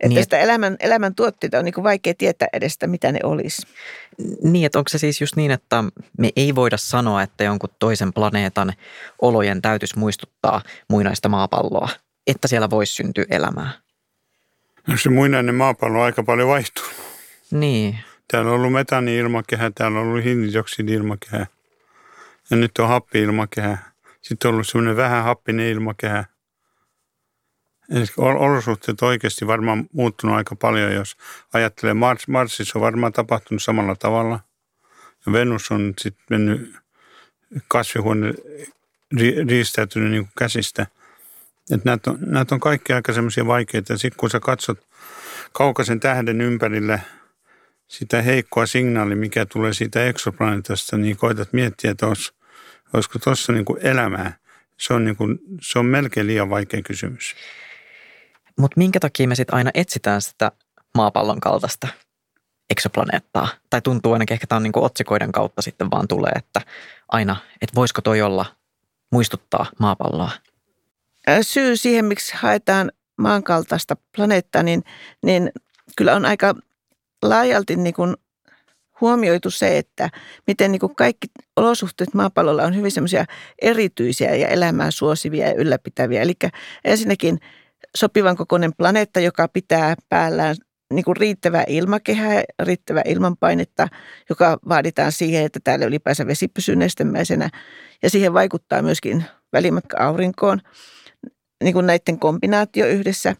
[0.00, 3.66] että niin, sitä elämän, elämän tuotteita on niin vaikea tietää edestä, mitä ne olisi.
[4.42, 5.84] Niin, että onko se siis just niin, että
[6.18, 8.72] me ei voida sanoa, että jonkun toisen planeetan
[9.22, 11.88] olojen täytyisi muistuttaa muinaista maapalloa,
[12.26, 13.70] että siellä voisi syntyä elämää?
[14.86, 16.90] No se muinainen maapallo on aika paljon vaihtunut.
[17.50, 17.98] Niin.
[18.30, 21.46] Täällä on ollut metani-ilmakehä, täällä on ollut hiilidioksidi-ilmakehä
[22.50, 23.78] ja nyt on happi-ilmakehä.
[24.22, 26.24] Sitten on ollut semmoinen vähän happinen ilmakehä–
[27.90, 31.16] Eli olosuhteet oikeasti varmaan muuttunut aika paljon, jos
[31.52, 34.40] ajattelee Mars, Marsissa on varmaan tapahtunut samalla tavalla.
[35.26, 36.74] Ja Venus on sitten mennyt
[37.68, 38.34] kasvihuone
[39.18, 40.86] ri, riistäytynyt niin kuin käsistä.
[41.70, 43.98] Että nämä, on, nämä on kaikki aika semmoisia vaikeita.
[43.98, 44.78] Sitten kun sä katsot
[45.52, 47.02] kaukaisen tähden ympärille
[47.88, 52.32] sitä heikkoa signaalia, mikä tulee siitä eksoplaneetasta, niin koetat miettiä, että olisi,
[52.92, 54.36] olisiko tuossa niin elämää.
[54.78, 57.34] Se on, niin kuin, se on melkein liian vaikea kysymys.
[58.58, 60.52] Mutta minkä takia me sitten aina etsitään sitä
[60.94, 61.88] maapallon kaltaista
[62.70, 63.48] eksoplaneettaa?
[63.70, 66.60] Tai tuntuu ainakin ehkä tämä on niinku otsikoiden kautta sitten vaan tulee, että
[67.08, 68.44] aina, että voisiko toi olla,
[69.12, 70.30] muistuttaa maapalloa?
[71.42, 74.84] Syy siihen, miksi haetaan maan kaltaista planeettaa, niin,
[75.22, 75.50] niin
[75.96, 76.54] kyllä on aika
[77.22, 77.94] laajalti niin
[79.00, 80.10] huomioitu se, että
[80.46, 81.26] miten niin kaikki
[81.56, 83.24] olosuhteet maapallolla on hyvin semmoisia
[83.62, 86.22] erityisiä ja elämää suosivia ja ylläpitäviä.
[86.22, 86.34] Eli
[86.84, 87.40] ensinnäkin
[87.96, 90.56] sopivan kokoinen planeetta, joka pitää päällään
[90.92, 93.88] niin kuin riittävää ilmakehää, riittävää ilmanpainetta,
[94.28, 97.50] joka vaaditaan siihen, että täällä ylipäänsä vesi pysyy nestemäisenä.
[98.02, 100.60] Ja siihen vaikuttaa myöskin välimatka aurinkoon,
[101.64, 103.36] niin kuin näiden kombinaatio yhdessä.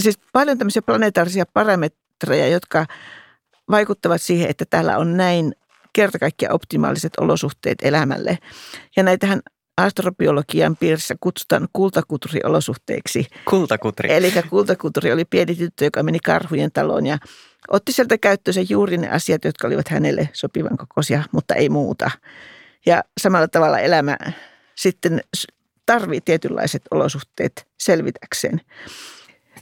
[0.00, 2.86] Siis paljon tämmöisiä planetaarisia parametreja, jotka
[3.70, 5.52] vaikuttavat siihen, että täällä on näin
[5.92, 6.18] kerta
[6.50, 8.38] optimaaliset olosuhteet elämälle.
[8.96, 9.40] Ja näitähän
[9.76, 13.26] astrobiologian piirissä kutsutaan kultakuturiolosuhteiksi.
[13.50, 14.12] Kultakutri.
[14.12, 17.18] Eli kultakuturi oli pieni tyttö, joka meni karhujen taloon ja
[17.70, 22.10] otti sieltä käyttöönsä juuri ne asiat, jotka olivat hänelle sopivan kokoisia, mutta ei muuta.
[22.86, 24.16] Ja samalla tavalla elämä
[24.74, 25.20] sitten
[25.86, 28.60] tarvii tietynlaiset olosuhteet selvitäkseen.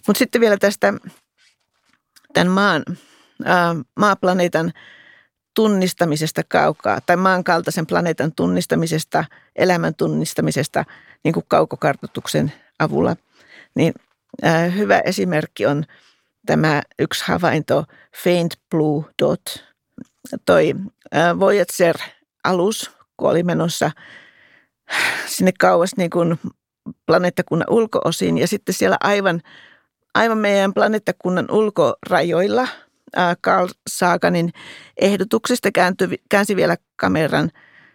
[0.06, 0.94] Mutta sitten vielä tästä
[2.34, 2.82] tämän maan,
[3.44, 4.72] ää, maaplaneetan
[5.60, 9.24] tunnistamisesta kaukaa tai maan kaltaisen planeetan tunnistamisesta,
[9.56, 10.84] elämän tunnistamisesta
[11.24, 13.16] niin kuin kaukokartoituksen avulla,
[13.74, 13.92] niin
[14.44, 15.84] äh, hyvä esimerkki on
[16.46, 17.84] tämä yksi havainto
[18.24, 19.64] Faint Blue Dot.
[20.46, 20.74] Toi
[21.14, 23.90] äh, Voyager-alus, kun oli menossa
[25.26, 26.38] sinne kauas niin kuin
[27.06, 29.42] planeettakunnan ulkoosiin ja sitten siellä aivan,
[30.14, 32.68] aivan meidän planeettakunnan ulkorajoilla–
[33.44, 34.50] Carl Saganin
[34.96, 37.50] ehdotuksesta kääntyi, käänsi vielä kameran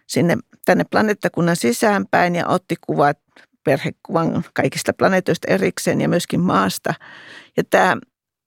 [0.06, 3.18] sinne tänne planeettakunnan sisäänpäin ja otti kuvat
[3.64, 6.94] perhekuvan kaikista planeetoista erikseen ja myöskin maasta.
[7.56, 7.96] Ja tämä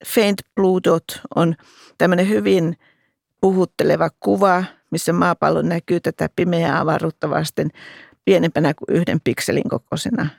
[0.07, 1.03] Faint Blue Dot
[1.35, 1.55] on
[1.97, 2.77] tämmöinen hyvin
[3.41, 7.69] puhutteleva kuva, missä maapallo näkyy tätä pimeää avaruutta vasten
[8.25, 10.29] pienempänä kuin yhden pikselin kokoisena.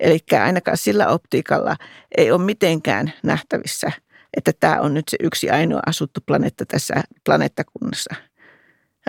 [0.00, 1.76] Eli ainakaan sillä optiikalla
[2.16, 3.92] ei ole mitenkään nähtävissä,
[4.36, 8.14] että tämä on nyt se yksi ainoa asuttu planeetta tässä planeettakunnassa.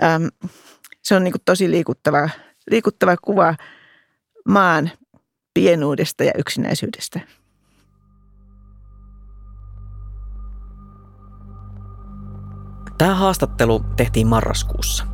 [0.02, 0.24] Ähm,
[1.02, 2.30] se on niin kuin tosi liikuttava,
[2.70, 3.54] liikuttava kuva
[4.48, 4.90] maan
[5.54, 7.20] pienuudesta ja yksinäisyydestä.
[12.98, 15.04] Tämä haastattelu tehtiin marraskuussa.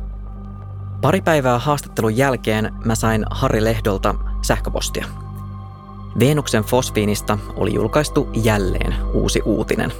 [1.01, 5.26] Pari päivää haastattelun jälkeen mä sain Harri Lehdolta sähköpostia.
[6.19, 9.93] Venuksen fosfiinista oli julkaistu jälleen uusi uutinen.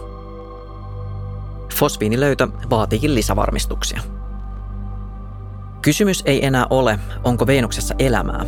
[1.74, 4.01] Fosfiinilöytö vaatiikin lisävarmistuksia.
[5.82, 8.45] Kysymys ei enää ole, onko Venuksessa elämää,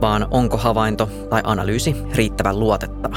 [0.00, 3.16] vaan onko havainto tai analyysi riittävän luotettava.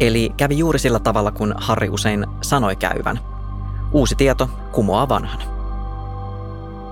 [0.00, 3.20] Eli kävi juuri sillä tavalla, kun Harri usein sanoi käyvän.
[3.92, 5.42] Uusi tieto kumoaa vanhan.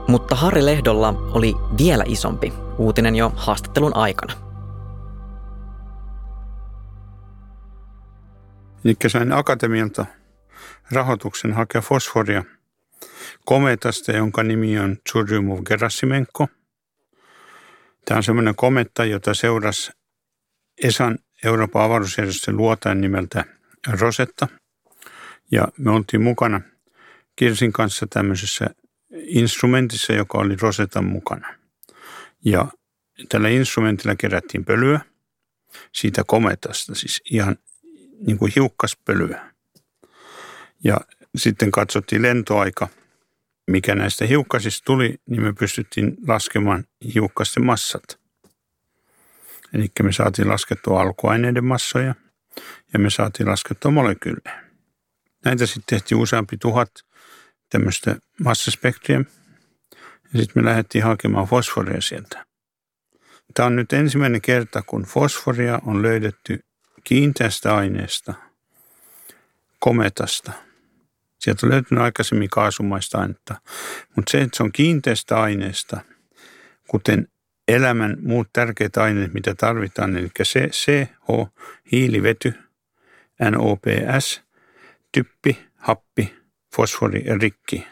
[0.08, 4.49] Mutta Harri Lehdolla oli vielä isompi uutinen jo haastattelun aikana.
[8.84, 10.06] Eli sain akatemialta
[10.92, 12.44] rahoituksen hakea fosforia
[13.44, 16.48] kometasta, jonka nimi on Tsurjumov Gerasimenko.
[18.04, 19.92] Tämä on semmoinen kometta, jota seurasi
[20.82, 23.44] ESAN Euroopan avaruusjärjestön luotajan nimeltä
[23.86, 24.48] Rosetta.
[25.52, 26.60] Ja me oltiin mukana
[27.36, 28.66] Kirsin kanssa tämmöisessä
[29.10, 31.54] instrumentissa, joka oli Rosetan mukana.
[32.44, 32.66] Ja
[33.28, 35.00] tällä instrumentilla kerättiin pölyä
[35.92, 37.56] siitä kometasta, siis ihan
[38.26, 39.50] niin kuin hiukkaspölyä.
[40.84, 40.96] Ja
[41.36, 42.88] sitten katsottiin lentoaika,
[43.70, 48.20] mikä näistä hiukkasista tuli, niin me pystyttiin laskemaan hiukkasten massat.
[49.74, 52.14] Eli me saatiin laskettua alkuaineiden massoja
[52.92, 54.64] ja me saatiin laskettua molekyylejä.
[55.44, 56.90] Näitä sitten tehtiin useampi tuhat
[57.70, 59.24] tämmöistä massaspektriä.
[60.32, 62.46] Ja sitten me lähdettiin hakemaan fosforia sieltä.
[63.54, 66.60] Tämä on nyt ensimmäinen kerta, kun fosforia on löydetty
[67.04, 68.34] kiinteästä aineesta,
[69.78, 70.52] kometasta.
[71.38, 73.60] Sieltä on löytynyt aikaisemmin kaasumaista ainetta,
[74.16, 76.00] mutta se, että se on kiinteästä aineesta,
[76.88, 77.28] kuten
[77.68, 81.48] elämän muut tärkeät aineet, mitä tarvitaan, eli se CH,
[81.92, 82.54] hiilivety,
[83.50, 84.42] NOPS,
[85.12, 86.34] typpi, happi,
[86.76, 87.86] fosfori ja rikki.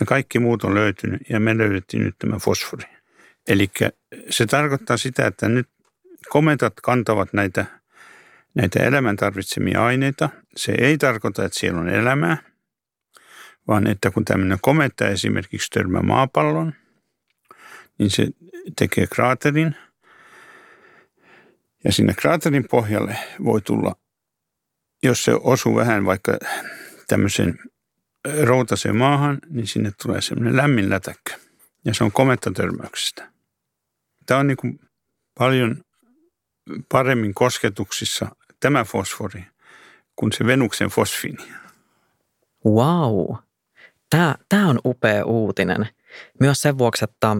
[0.00, 2.84] Ja kaikki muut on löytynyt ja me löydettiin nyt tämä fosfori.
[3.48, 3.70] Eli
[4.30, 5.68] se tarkoittaa sitä, että nyt
[6.28, 7.79] kometat kantavat näitä
[8.54, 10.28] näitä elämän tarvitsemia aineita.
[10.56, 12.36] Se ei tarkoita, että siellä on elämää,
[13.68, 16.74] vaan että kun tämmöinen kometta esimerkiksi törmää maapallon,
[17.98, 18.26] niin se
[18.78, 19.76] tekee kraaterin.
[21.84, 23.96] Ja sinne kraaterin pohjalle voi tulla,
[25.02, 26.38] jos se osuu vähän vaikka
[27.08, 27.58] tämmöisen
[28.42, 31.32] routaseen maahan, niin sinne tulee semmoinen lämmin lätäkkö.
[31.84, 33.32] Ja se on kometta törmäyksestä.
[34.26, 34.80] Tämä on niin kuin
[35.38, 35.84] paljon
[36.92, 39.44] paremmin kosketuksissa tämä fosfori
[40.16, 41.44] kuin se Venuksen fosfiini.
[42.66, 43.36] Wow.
[44.10, 45.86] Tämä, tämä on upea uutinen.
[46.40, 47.36] Myös sen vuoksi, että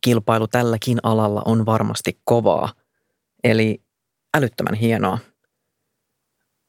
[0.00, 2.72] kilpailu tälläkin alalla on varmasti kovaa.
[3.44, 3.82] Eli
[4.34, 5.18] älyttömän hienoa.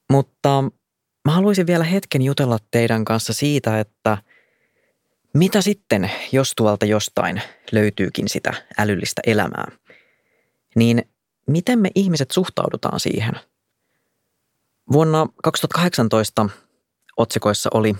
[0.10, 0.64] Mutta
[1.26, 4.18] mä haluaisin vielä hetken jutella teidän kanssa siitä, että
[5.34, 9.72] mitä sitten, jos tuolta jostain löytyykin sitä älyllistä elämää,
[10.76, 11.04] niin
[11.48, 13.34] miten me ihmiset suhtaudutaan siihen–
[14.92, 16.50] Vuonna 2018
[17.18, 17.96] otsikoissa oli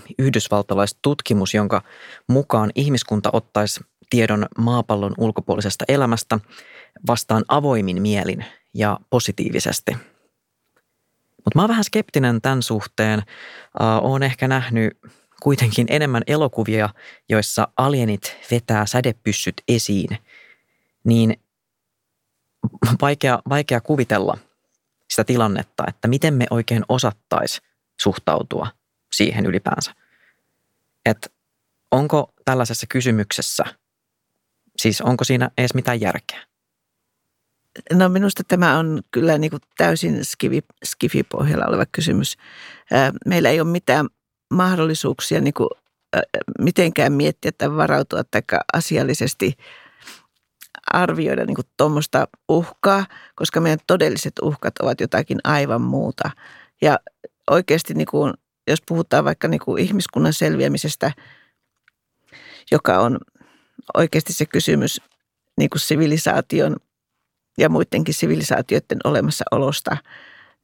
[1.02, 1.82] tutkimus, jonka
[2.28, 3.80] mukaan ihmiskunta ottaisi
[4.10, 6.40] tiedon maapallon ulkopuolisesta elämästä
[7.06, 9.92] vastaan avoimin mielin ja positiivisesti.
[11.44, 13.18] Mutta mä oon vähän skeptinen tämän suhteen.
[13.18, 14.98] Uh, oon ehkä nähnyt
[15.42, 16.88] kuitenkin enemmän elokuvia,
[17.28, 20.18] joissa alienit vetää sädepyssyt esiin,
[21.04, 21.40] niin
[23.02, 24.38] vaikea, vaikea kuvitella–
[25.14, 27.60] sitä tilannetta, että miten me oikein osattaisi
[28.00, 28.66] suhtautua
[29.12, 29.94] siihen ylipäänsä.
[31.06, 31.28] Että
[31.90, 33.64] onko tällaisessa kysymyksessä,
[34.76, 36.40] siis onko siinä edes mitään järkeä?
[37.92, 42.36] No minusta tämä on kyllä niin kuin täysin skivi, skifi-pohjalla oleva kysymys.
[43.26, 44.06] Meillä ei ole mitään
[44.50, 45.68] mahdollisuuksia niin kuin
[46.58, 48.42] mitenkään miettiä tai varautua tai
[48.72, 49.52] asiallisesti–
[50.92, 56.30] arvioida niin tuommoista uhkaa, koska meidän todelliset uhkat ovat jotakin aivan muuta.
[56.82, 56.98] Ja
[57.50, 58.32] oikeasti niin kuin,
[58.66, 61.12] jos puhutaan vaikka niin kuin ihmiskunnan selviämisestä,
[62.70, 63.18] joka on
[63.94, 65.00] oikeasti se kysymys
[65.58, 66.76] niin kuin sivilisaation
[67.58, 69.96] ja muidenkin sivilisaatioiden olemassaolosta,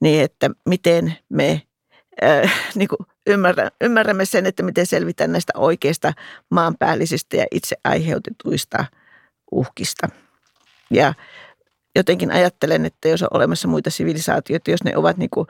[0.01, 1.62] niin että miten me
[2.23, 6.12] äh, niin kuin ymmärrä, ymmärrämme sen, että miten selvitään näistä oikeista
[6.51, 8.85] maanpäällisistä ja itse aiheutetuista
[9.53, 10.09] uhkista.
[10.90, 11.14] Ja
[11.96, 15.46] jotenkin ajattelen, että jos on olemassa muita sivilisaatioita, jos ne ovat niin kuin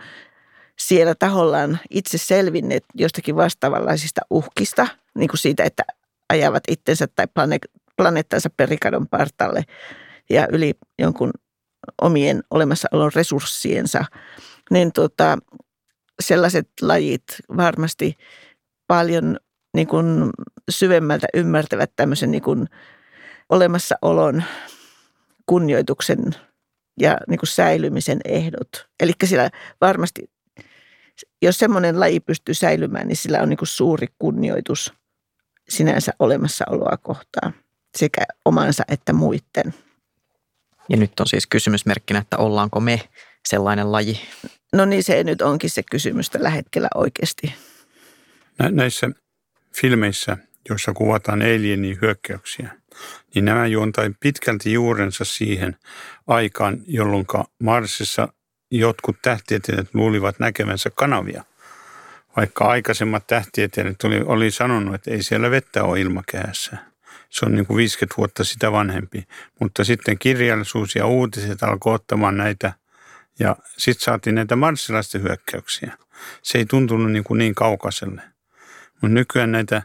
[0.79, 5.83] siellä tahollaan itse selvinneet jostakin vastaavanlaisista uhkista, niin kuin siitä, että
[6.29, 7.27] ajavat itsensä tai
[7.97, 9.65] planeettansa perikadon partalle
[10.31, 11.31] ja yli jonkun
[12.03, 14.05] omien olemassaolon resurssiensa,
[14.71, 15.39] niin tota,
[16.23, 17.25] sellaiset lajit
[17.57, 18.17] varmasti
[18.87, 19.37] paljon
[19.75, 20.31] niin kuin
[20.71, 22.67] syvemmältä ymmärtävät tämmöisen niin kuin
[23.51, 24.43] olemassaolon
[25.47, 26.19] kunnioituksen
[27.01, 28.89] ja niin kuin säilymisen ehdot.
[29.01, 30.31] Eli sillä varmasti,
[31.43, 34.93] jos semmoinen laji pystyy säilymään, niin sillä on niin kuin suuri kunnioitus
[35.69, 37.55] sinänsä olemassaoloa kohtaan,
[37.99, 39.75] sekä omansa että muiden.
[40.89, 43.01] Ja nyt on siis kysymysmerkkinä, että ollaanko me
[43.49, 44.21] sellainen laji?
[44.73, 47.55] No niin, se nyt onkin se kysymys tällä hetkellä oikeasti.
[48.71, 49.11] Näissä
[49.81, 50.37] filmeissä,
[50.69, 52.80] joissa kuvataan alienin hyökkäyksiä,
[53.35, 55.77] niin nämä juontaa pitkälti juurensa siihen
[56.27, 57.27] aikaan, jolloin
[57.63, 58.29] Marsissa
[58.71, 61.45] jotkut tähtieteilijät luulivat näkevänsä kanavia.
[62.37, 66.77] Vaikka aikaisemmat tähtieteilijät oli, oli sanonut, että ei siellä vettä ole ilmakehässä.
[67.31, 69.27] Se on niin kuin 50 vuotta sitä vanhempi.
[69.61, 72.73] Mutta sitten kirjallisuus ja uutiset alkoi ottamaan näitä
[73.39, 75.97] ja sitten saatiin näitä marssilaisten hyökkäyksiä.
[76.43, 78.23] Se ei tuntunut niin, kuin niin kaukaiselle.
[78.93, 79.83] Mutta nykyään näitä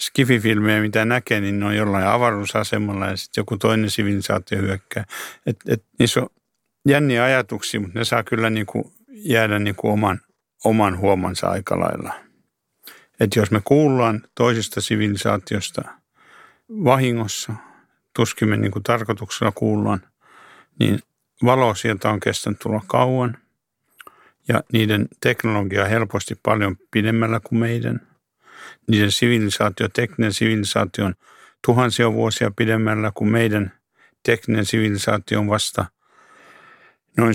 [0.00, 5.04] skififilmejä, mitä näkee, niin ne on jollain avaruusasemalla ja sitten joku toinen sivilisaatio hyökkää.
[5.46, 6.28] Et, et, niissä on
[6.88, 10.20] jänniä ajatuksia, mutta ne saa kyllä niin kuin jäädä niin kuin oman,
[10.64, 12.14] oman huomansa aika lailla.
[13.20, 15.82] Että jos me kuullaan toisesta sivilisaatiosta
[16.68, 17.52] vahingossa,
[18.16, 20.00] tuskin me niin kuin tarkoituksella kuullaan,
[20.78, 21.00] niin
[21.44, 23.38] valo sieltä on kestänyt tulla kauan
[24.48, 28.00] ja niiden teknologia helposti paljon pidemmällä kuin meidän–
[28.90, 31.14] niiden sivilisaatio, tekninen sivilisaatio on
[31.66, 33.72] tuhansia vuosia pidemmällä kuin meidän
[34.22, 35.84] tekninen sivilisaatio on vasta
[37.16, 37.34] noin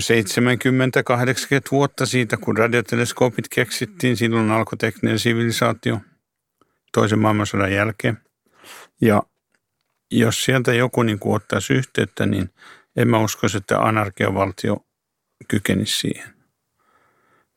[1.70, 4.16] vuotta siitä, kun radioteleskoopit keksittiin.
[4.16, 6.00] Silloin alkoi tekninen sivilisaatio
[6.92, 8.18] toisen maailmansodan jälkeen.
[9.00, 9.22] Ja
[10.10, 12.50] jos sieltä joku niin ottaisi yhteyttä, niin
[12.96, 14.86] en mä uskoisi, että anarkiavaltio
[15.48, 16.35] kykenisi siihen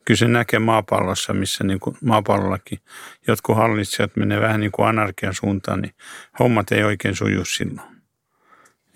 [0.04, 2.80] kyllä se näkee maapallossa, missä niin kuin maapallollakin
[3.26, 5.94] jotkut hallitsijat menee vähän niin kuin anarkian suuntaan, niin
[6.38, 7.88] hommat ei oikein suju silloin.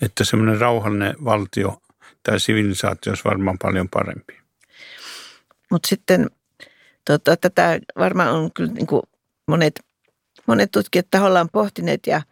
[0.03, 1.83] Että semmoinen rauhallinen valtio
[2.23, 4.41] tai sivilisaatio olisi varmaan paljon parempi.
[5.71, 6.31] Mutta sitten
[7.05, 9.03] tota, tätä varmaan on kyllä niin kuin
[9.47, 9.81] monet,
[10.47, 12.23] monet tutkijat tahollaan pohtineet ja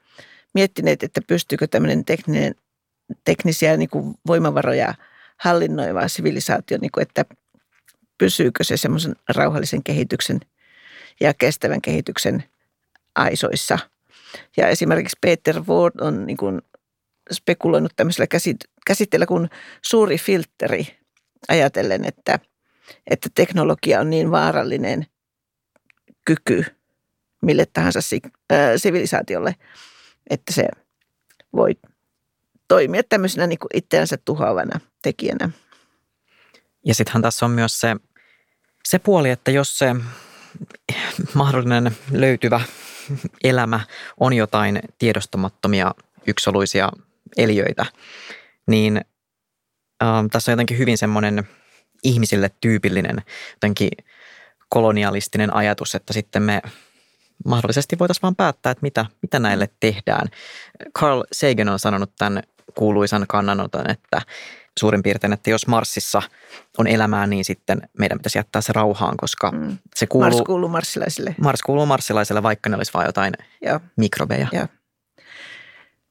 [0.55, 2.55] miettineet, että pystyykö tämmöinen tekninen,
[3.25, 4.95] teknisiä niin kuin voimavaroja
[5.37, 7.25] hallinnoiva sivilisaatio, niin kuin, että
[8.23, 10.41] pysyykö se semmoisen rauhallisen kehityksen
[11.21, 12.45] ja kestävän kehityksen
[13.15, 13.79] aisoissa.
[14.57, 16.63] Ja esimerkiksi Peter Ward on niin kuin
[17.33, 18.27] spekuloinut tämmöisellä
[18.87, 19.51] käsitteellä kuin
[19.83, 20.99] suuri filtteri
[21.49, 22.39] ajatellen, että,
[23.11, 25.07] että teknologia on niin vaarallinen
[26.25, 26.65] kyky
[27.43, 28.01] mille tahansa
[28.77, 29.55] sivilisaatiolle,
[30.31, 30.69] että se
[31.57, 31.75] voi
[32.69, 35.51] toimia tämmöisenä niin kuin itseänsä tuhoavana tekijänä.
[36.87, 37.97] Ja sittenhän tässä on myös se
[38.89, 39.97] se puoli, että jos se
[41.35, 42.61] mahdollinen löytyvä
[43.45, 43.81] elämä
[44.21, 45.95] on jotain tiedostamattomia
[46.27, 46.89] yksoluisia
[47.37, 47.87] eliöitä,
[48.67, 48.97] niin
[50.03, 51.49] äh, tässä on jotenkin hyvin semmoinen
[52.03, 53.23] ihmisille tyypillinen
[53.53, 53.91] jotenkin
[54.69, 56.63] kolonialistinen ajatus, että sitten me
[57.45, 60.29] mahdollisesti voitaisiin vaan päättää, että mitä, mitä näille tehdään.
[60.99, 62.43] Carl Sagan on sanonut tämän
[62.75, 64.23] kuuluisan kannanoton, että
[64.81, 66.23] suurin piirtein, että jos Marsissa
[66.79, 69.79] on elämää, niin sitten meidän pitäisi jättää se rauhaan, koska mm.
[69.95, 70.31] se kuuluu...
[70.31, 71.35] Mars kuuluu marssilaisille.
[71.41, 73.81] Mars kuuluu marssilaisille, vaikka ne olisi vain jotain Joo.
[73.97, 74.49] mikrobeja.
[74.53, 74.67] Joo.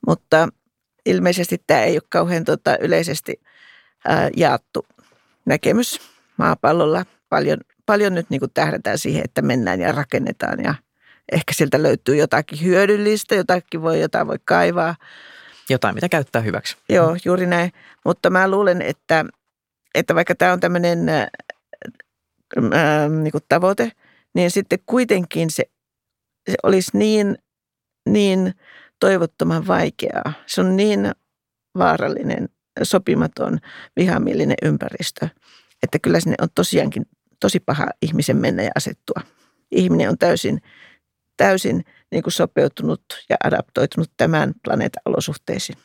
[0.07, 0.47] Mutta
[1.05, 3.41] ilmeisesti tämä ei ole kauhean tota, yleisesti
[4.07, 4.85] ää, jaettu
[5.45, 6.01] näkemys
[6.37, 7.05] maapallolla.
[7.29, 10.75] Paljon, paljon nyt niin kuin tähdätään siihen, että mennään ja rakennetaan ja
[11.31, 14.95] ehkä sieltä löytyy jotakin hyödyllistä, jotakin voi, jotain voi kaivaa–
[15.71, 16.77] jotain, mitä käyttää hyväksi.
[16.89, 17.71] Joo, juuri näin.
[18.05, 19.25] Mutta mä luulen, että,
[19.95, 21.29] että vaikka tämä on tämmöinen ää,
[23.09, 23.91] niin kuin tavoite,
[24.33, 25.63] niin sitten kuitenkin se,
[26.49, 27.37] se olisi niin,
[28.09, 28.53] niin
[28.99, 30.33] toivottoman vaikeaa.
[30.45, 31.11] Se on niin
[31.77, 32.49] vaarallinen,
[32.83, 33.59] sopimaton,
[33.95, 35.27] vihamielinen ympäristö,
[35.83, 37.05] että kyllä sinne on tosiaankin
[37.39, 39.21] tosi paha ihmisen mennä ja asettua.
[39.71, 40.61] Ihminen on täysin,
[41.37, 45.77] täysin niin kuin sopeutunut ja adaptoitunut tämän planeetan olosuhteisiin.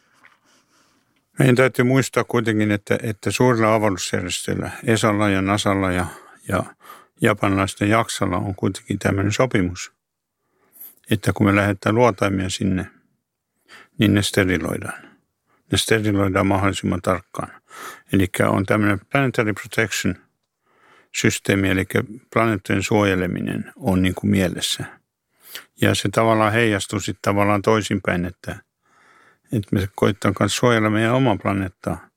[1.39, 6.07] Meidän täytyy muistaa kuitenkin, että, että suurilla avaruusjärjestöillä, ESAlla ja NASAlla ja,
[6.49, 6.63] ja
[7.21, 9.93] japanilaisten jaksalla on kuitenkin tämmöinen sopimus,
[11.11, 12.91] että kun me lähdetään luotaimia sinne,
[13.99, 15.03] niin ne steriloidaan.
[15.73, 17.63] Ne steriloidaan mahdollisimman tarkkaan.
[18.13, 20.15] Eli on tämmöinen planetary protection
[21.15, 21.85] systeemi, eli
[22.33, 24.85] planeettojen suojeleminen on niin kuin mielessä.
[25.81, 28.57] Ja se tavallaan heijastuu sitten tavallaan toisinpäin, että,
[29.53, 32.09] että me koittaa myös suojella meidän oman planeettaa.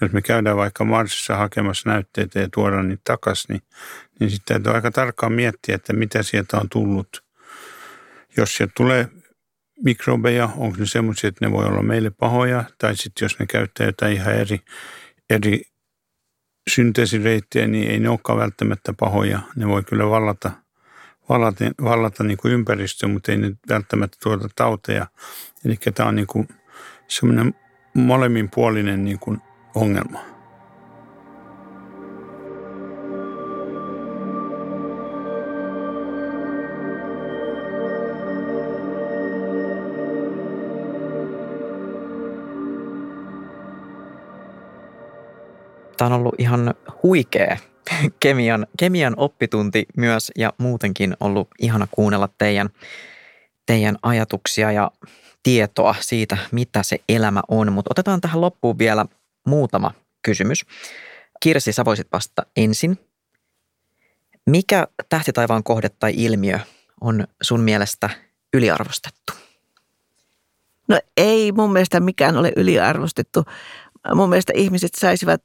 [0.00, 3.62] Jos me käydään vaikka Marsissa hakemassa näytteitä ja tuodaan niitä takaisin, niin,
[4.20, 7.24] niin sitten täytyy aika tarkkaan miettiä, että mitä sieltä on tullut.
[8.36, 9.08] Jos sieltä tulee
[9.84, 13.86] mikrobeja, onko ne semmoisia, että ne voi olla meille pahoja, tai sitten jos ne käyttää
[13.86, 14.60] jotain ihan eri,
[15.30, 15.62] eri
[16.70, 19.40] synteesireittejä, niin ei ne olekaan välttämättä pahoja.
[19.56, 20.50] Ne voi kyllä vallata,
[21.32, 25.06] vallata, vallata niin ympäristöä, mutta ei ne välttämättä tuota tauteja.
[25.64, 26.48] Eli tämä on niin
[27.08, 27.54] semmoinen
[27.94, 29.18] molemminpuolinen niin
[29.74, 30.18] ongelma.
[45.96, 47.56] Tämä on ollut ihan huikea
[48.20, 52.68] kemian, kemian oppitunti myös ja muutenkin ollut ihana kuunnella teidän,
[53.66, 54.90] teidän ajatuksia ja
[55.42, 57.72] tietoa siitä, mitä se elämä on.
[57.72, 59.06] Mutta otetaan tähän loppuun vielä
[59.46, 59.90] muutama
[60.22, 60.64] kysymys.
[61.40, 62.98] Kirsi, sä voisit vastata ensin.
[64.46, 66.58] Mikä tähtitaivaan kohde tai ilmiö
[67.00, 68.10] on sun mielestä
[68.52, 69.32] yliarvostettu?
[70.88, 73.44] No ei mun mielestä mikään ole yliarvostettu.
[74.14, 75.42] Mun mielestä ihmiset saisivat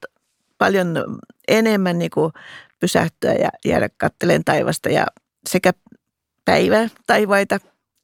[0.58, 2.34] paljon enemmän niin kuin
[2.80, 5.06] pysähtyä ja jäädä katteleen taivasta ja
[5.48, 5.74] sekä
[6.46, 7.60] päivä taivaita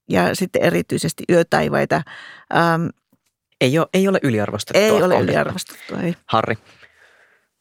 [0.10, 2.02] ja sitten erityisesti yötaivaita.
[2.56, 2.88] Ähm,
[3.62, 4.82] ei, ole, ei ole yliarvostettua.
[4.82, 6.16] Ei ole yliarvostettua, ei.
[6.26, 6.58] Harri.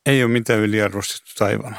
[0.07, 1.79] Ei ole mitään yliarvostettu taivaalla.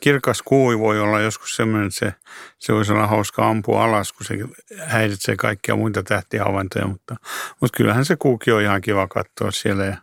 [0.00, 2.12] Kirkas kuu voi olla joskus sellainen, että se,
[2.58, 4.34] se voisi olla hauska ampua alas, kun se
[4.78, 7.16] häiritsee kaikkia muita tähtihavaintoja, mutta,
[7.60, 9.96] mutta kyllähän se kuukin on ihan kiva katsoa siellä ja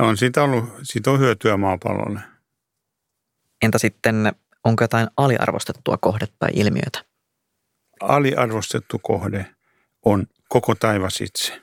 [0.00, 2.20] ja on siitä, ollut, siitä on hyötyä maapallolle.
[3.62, 4.32] Entä sitten,
[4.64, 7.04] onko jotain aliarvostettua kohdetta tai ilmiötä?
[8.00, 9.46] Aliarvostettu kohde
[10.04, 11.60] on koko taivas itse.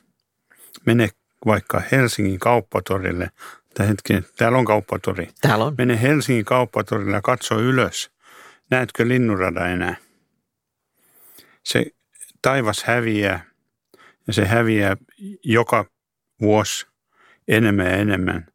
[0.86, 1.08] Mene
[1.46, 3.30] vaikka Helsingin kauppatorille,
[3.74, 5.28] tai hetken, täällä on kauppatori.
[5.40, 5.74] Täällä on.
[5.78, 8.10] Mene Helsingin kauppatorille ja katso ylös.
[8.70, 9.96] Näetkö linnunrada enää?
[11.64, 11.86] Se
[12.42, 13.44] taivas häviää
[14.26, 14.96] ja se häviää
[15.44, 15.84] joka
[16.40, 16.86] vuosi
[17.48, 18.46] enemmän ja enemmän.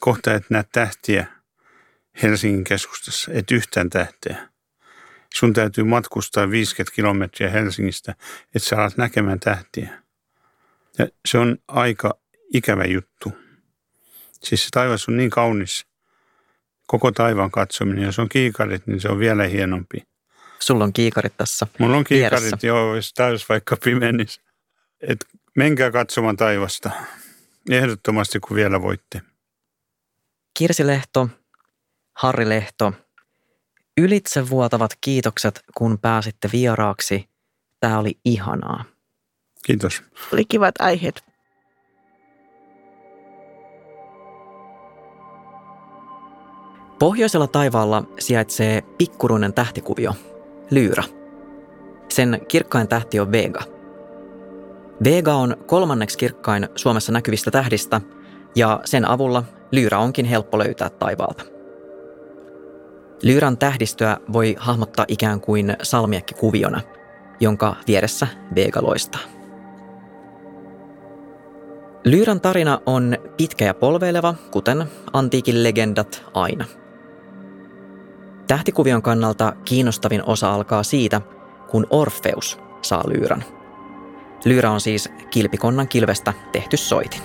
[0.00, 1.26] Kohta et näe tähtiä
[2.22, 4.48] Helsingin keskustassa, et yhtään tähteä.
[5.34, 8.14] Sun täytyy matkustaa 50 kilometriä Helsingistä,
[8.54, 10.02] että sä alat näkemään tähtiä.
[10.98, 12.14] Ja se on aika
[12.54, 13.32] ikävä juttu.
[14.42, 15.86] Siis se taivas on niin kaunis.
[16.86, 18.04] Koko taivaan katsominen.
[18.04, 20.02] Jos on kiikarit, niin se on vielä hienompi.
[20.58, 22.66] Sulla on kiikarit tässä Mulla on kiikarit, vieressä.
[22.66, 24.40] joo, jos täys vaikka pimenis.
[25.00, 25.26] Et
[25.56, 26.90] menkää katsomaan taivasta.
[27.70, 29.22] Ehdottomasti, kun vielä voitte.
[30.58, 31.28] Kirsi Lehto,
[32.16, 32.92] Harri Lehto,
[33.96, 37.28] ylitsevuotavat kiitokset, kun pääsitte vieraaksi.
[37.80, 38.84] Tämä oli ihanaa.
[39.64, 40.02] Kiitos.
[40.32, 41.24] Oli kivat aiheet.
[46.98, 50.14] Pohjoisella taivaalla sijaitsee pikkuruinen tähtikuvio,
[50.70, 51.04] Lyra.
[52.08, 53.81] Sen kirkkain tähti on Vega.
[55.04, 58.00] Vega on kolmanneksi kirkkain Suomessa näkyvistä tähdistä
[58.54, 61.44] ja sen avulla Lyra onkin helppo löytää taivaalta.
[63.22, 66.80] Lyran tähdistöä voi hahmottaa ikään kuin salmiakkikuviona,
[67.40, 69.20] jonka vieressä Vega loistaa.
[72.04, 76.64] Lyran tarina on pitkä ja polveileva, kuten antiikin legendat aina.
[78.46, 81.20] Tähtikuvion kannalta kiinnostavin osa alkaa siitä,
[81.70, 83.44] kun Orfeus saa Lyran.
[84.44, 87.22] Lyra on siis kilpikonnan kilvestä tehty soitin.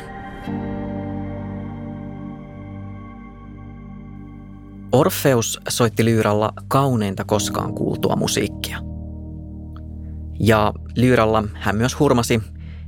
[4.91, 8.79] Orfeus soitti Lyyralla kauneinta koskaan kuultua musiikkia.
[10.39, 12.41] Ja Lyyralla hän myös hurmasi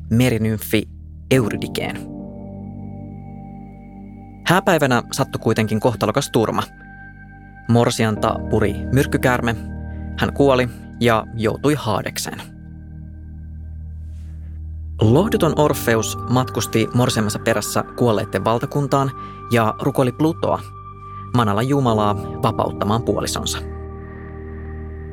[0.09, 0.83] merinymfi
[1.31, 1.97] Eurydikeen.
[4.47, 6.63] Hääpäivänä sattui kuitenkin kohtalokas turma.
[7.69, 9.55] Morsianta puri myrkkykäärme,
[10.19, 10.69] hän kuoli
[10.99, 12.58] ja joutui haadekseen.
[15.01, 19.11] Lohduton Orfeus matkusti morsiamensa perässä kuolleiden valtakuntaan
[19.51, 20.59] ja rukoili Plutoa,
[21.35, 23.57] manala Jumalaa, vapauttamaan puolisonsa.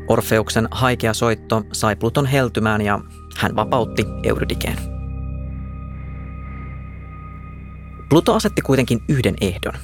[0.08, 3.00] Orfeuksen haikea soitto sai Pluton heltymään ja
[3.36, 4.78] hän vapautti Eurydikeen.
[8.08, 9.74] Pluto asetti kuitenkin yhden ehdon.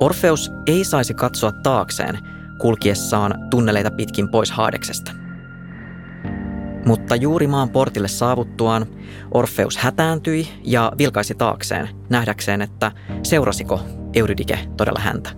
[0.00, 2.18] Orfeus ei saisi katsoa taakseen,
[2.58, 5.12] kulkiessaan tunneleita pitkin pois Haadeksesta.
[6.86, 8.86] Mutta juuri maan portille saavuttuaan
[9.34, 13.80] Orfeus hätääntyi ja vilkaisi taakseen nähdäkseen, että seurasiko
[14.14, 15.30] Eurydike todella häntä.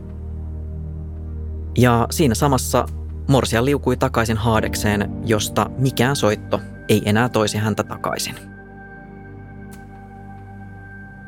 [1.79, 2.87] Ja siinä samassa
[3.29, 8.35] Morsia liukui takaisin Haadekseen, josta mikään soitto ei enää toisi häntä takaisin.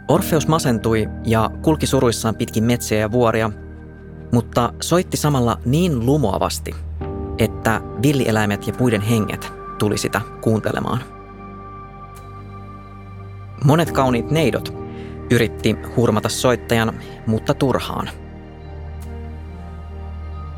[0.09, 3.51] Orfeus masentui ja kulki suruissaan pitkin metsiä ja vuoria,
[4.33, 6.75] mutta soitti samalla niin lumoavasti,
[7.39, 11.01] että villieläimet ja puiden henget tuli sitä kuuntelemaan.
[13.65, 14.75] Monet kauniit neidot
[15.31, 16.93] yritti hurmata soittajan,
[17.27, 18.11] mutta turhaan.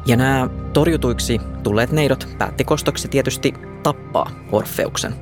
[0.07, 5.15] Ja nämä torjutuiksi tulleet neidot päätti kostoksi tietysti tappaa Orfeuksen.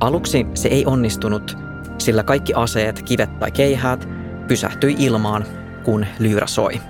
[0.00, 1.56] Aluksi se ei onnistunut,
[1.98, 4.08] sillä kaikki aseet, kivet tai keihäät
[4.48, 5.44] pysähtyi ilmaan,
[5.84, 6.80] kun lyyrä soi.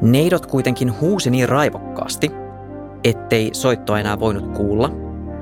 [0.00, 2.30] Neidot kuitenkin huusi niin raivokkaasti,
[3.04, 4.90] ettei soittoa enää voinut kuulla,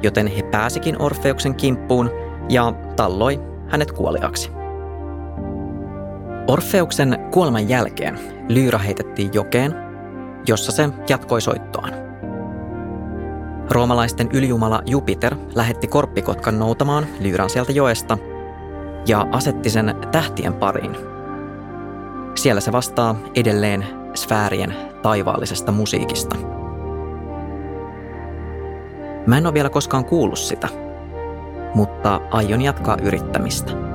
[0.03, 2.11] joten he pääsikin Orfeuksen kimppuun
[2.49, 4.51] ja talloi hänet kuoliaksi.
[6.49, 9.75] Orfeuksen kuoleman jälkeen Lyyra heitettiin jokeen,
[10.49, 11.93] jossa se jatkoi soittoaan.
[13.71, 18.19] Roomalaisten ylijumala Jupiter lähetti korppikotkan noutamaan Lyyran sieltä joesta
[19.07, 20.97] ja asetti sen tähtien pariin.
[22.35, 26.37] Siellä se vastaa edelleen sfäärien taivaallisesta musiikista.
[29.27, 30.69] Mä en ole vielä koskaan kuullut sitä,
[31.75, 33.94] mutta aion jatkaa yrittämistä.